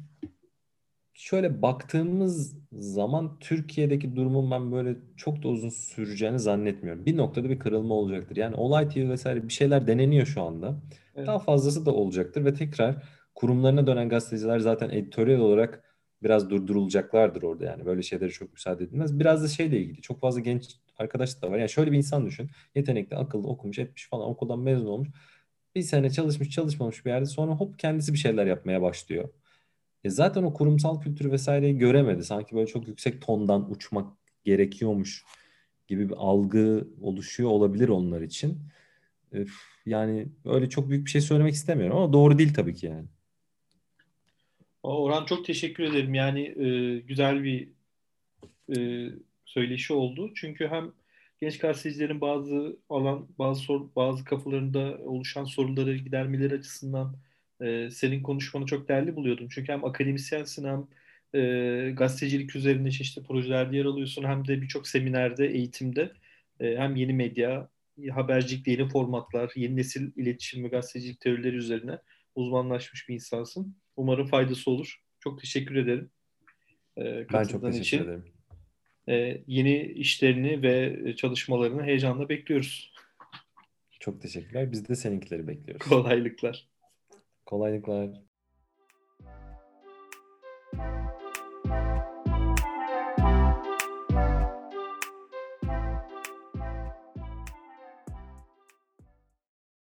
şöyle 1.15 1.61
baktığımız 1.61 2.57
zaman 2.71 3.39
Türkiye'deki 3.39 4.15
durumun 4.15 4.51
ben 4.51 4.71
böyle 4.71 4.95
çok 5.17 5.43
da 5.43 5.47
uzun 5.47 5.69
süreceğini 5.69 6.39
zannetmiyorum. 6.39 7.05
Bir 7.05 7.17
noktada 7.17 7.49
bir 7.49 7.59
kırılma 7.59 7.93
olacaktır. 7.93 8.35
Yani 8.35 8.55
Olay 8.55 8.89
TV 8.89 9.09
vesaire 9.09 9.47
bir 9.47 9.53
şeyler 9.53 9.87
deneniyor 9.87 10.25
şu 10.25 10.41
anda. 10.41 10.81
Evet. 11.15 11.27
Daha 11.27 11.39
fazlası 11.39 11.85
da 11.85 11.93
olacaktır 11.93 12.45
ve 12.45 12.53
tekrar 12.53 13.03
kurumlarına 13.35 13.87
dönen 13.87 14.09
gazeteciler 14.09 14.59
zaten 14.59 14.89
editoryal 14.89 15.39
olarak 15.39 15.83
biraz 16.23 16.49
durdurulacaklardır 16.49 17.43
orada 17.43 17.65
yani. 17.65 17.85
Böyle 17.85 18.01
şeylere 18.01 18.29
çok 18.29 18.53
müsaade 18.53 18.83
edilmez. 18.83 19.19
Biraz 19.19 19.43
da 19.43 19.47
şeyle 19.47 19.79
ilgili. 19.79 20.01
Çok 20.01 20.19
fazla 20.19 20.39
genç 20.39 20.65
arkadaş 20.97 21.41
da 21.41 21.51
var. 21.51 21.57
Yani 21.57 21.69
şöyle 21.69 21.91
bir 21.91 21.97
insan 21.97 22.25
düşün. 22.25 22.49
Yetenekli, 22.75 23.17
akıllı, 23.17 23.47
okumuş, 23.47 23.79
etmiş 23.79 24.07
falan 24.09 24.29
okuldan 24.29 24.59
mezun 24.59 24.85
olmuş. 24.85 25.09
Bir 25.75 25.81
sene 25.81 26.09
çalışmış, 26.09 26.49
çalışmamış 26.49 27.05
bir 27.05 27.09
yerde 27.09 27.25
sonra 27.25 27.51
hop 27.51 27.79
kendisi 27.79 28.13
bir 28.13 28.17
şeyler 28.17 28.45
yapmaya 28.45 28.81
başlıyor. 28.81 29.29
E 30.05 30.09
zaten 30.09 30.43
o 30.43 30.53
kurumsal 30.53 31.01
kültürü 31.01 31.31
vesaireyi 31.31 31.77
göremedi. 31.77 32.23
Sanki 32.23 32.55
böyle 32.55 32.67
çok 32.67 32.87
yüksek 32.87 33.21
tondan 33.21 33.71
uçmak 33.71 34.13
gerekiyormuş 34.43 35.25
gibi 35.87 36.09
bir 36.09 36.15
algı 36.17 36.87
oluşuyor 37.01 37.49
olabilir 37.49 37.89
onlar 37.89 38.21
için. 38.21 38.59
Üf, 39.31 39.61
yani 39.85 40.27
öyle 40.45 40.69
çok 40.69 40.89
büyük 40.89 41.05
bir 41.05 41.11
şey 41.11 41.21
söylemek 41.21 41.53
istemiyorum 41.53 41.97
ama 41.97 42.13
doğru 42.13 42.37
değil 42.37 42.53
tabii 42.53 42.75
ki 42.75 42.85
yani. 42.85 43.05
Orhan 44.83 45.25
çok 45.25 45.45
teşekkür 45.45 45.83
ederim. 45.83 46.13
Yani 46.13 46.41
e, 46.41 46.99
güzel 46.99 47.43
bir 47.43 47.69
e, 48.77 49.09
söyleşi 49.45 49.93
oldu. 49.93 50.31
Çünkü 50.35 50.67
hem 50.67 50.91
genç 51.41 51.57
gazetecilerin 51.57 52.21
bazı 52.21 52.77
alan, 52.89 53.27
bazı 53.39 53.61
sor, 53.61 53.81
bazı 53.95 54.25
kafalarında 54.25 54.97
oluşan 54.97 55.45
soruları 55.45 55.97
gidermeleri 55.97 56.53
açısından 56.53 57.15
e, 57.61 57.89
senin 57.89 58.23
konuşmanı 58.23 58.65
çok 58.65 58.87
değerli 58.87 59.15
buluyordum. 59.15 59.47
Çünkü 59.51 59.71
hem 59.71 59.85
akademisyensin 59.85 60.65
hem 60.65 60.87
e, 61.41 61.91
gazetecilik 61.91 62.55
üzerinde 62.55 62.91
çeşitli 62.91 63.23
projelerde 63.23 63.77
yer 63.77 63.85
alıyorsun 63.85 64.23
hem 64.23 64.47
de 64.47 64.61
birçok 64.61 64.87
seminerde, 64.87 65.47
eğitimde 65.47 66.11
e, 66.59 66.77
hem 66.77 66.95
yeni 66.95 67.13
medya, 67.13 67.69
habercilik, 68.11 68.67
yeni 68.67 68.89
formatlar, 68.89 69.51
yeni 69.55 69.75
nesil 69.75 70.11
iletişim 70.15 70.63
ve 70.63 70.67
gazetecilik 70.67 71.19
teorileri 71.19 71.55
üzerine 71.55 71.99
uzmanlaşmış 72.35 73.09
bir 73.09 73.13
insansın. 73.13 73.75
Umarım 73.95 74.27
faydası 74.27 74.71
olur. 74.71 75.01
Çok 75.19 75.41
teşekkür 75.41 75.75
ederim 75.75 76.09
e, 76.97 77.25
Ben 77.33 77.43
çok 77.43 77.61
teşekkür 77.61 77.85
için. 77.85 78.03
ederim. 78.03 78.23
E, 79.09 79.43
yeni 79.47 79.81
işlerini 79.81 80.61
ve 80.61 80.99
çalışmalarını 81.15 81.83
heyecanla 81.83 82.29
bekliyoruz. 82.29 82.93
Çok 83.99 84.21
teşekkürler. 84.21 84.71
Biz 84.71 84.89
de 84.89 84.95
seninkileri 84.95 85.47
bekliyoruz. 85.47 85.87
Kolaylıklar. 85.87 86.67
Kolaylıklar. 87.45 88.24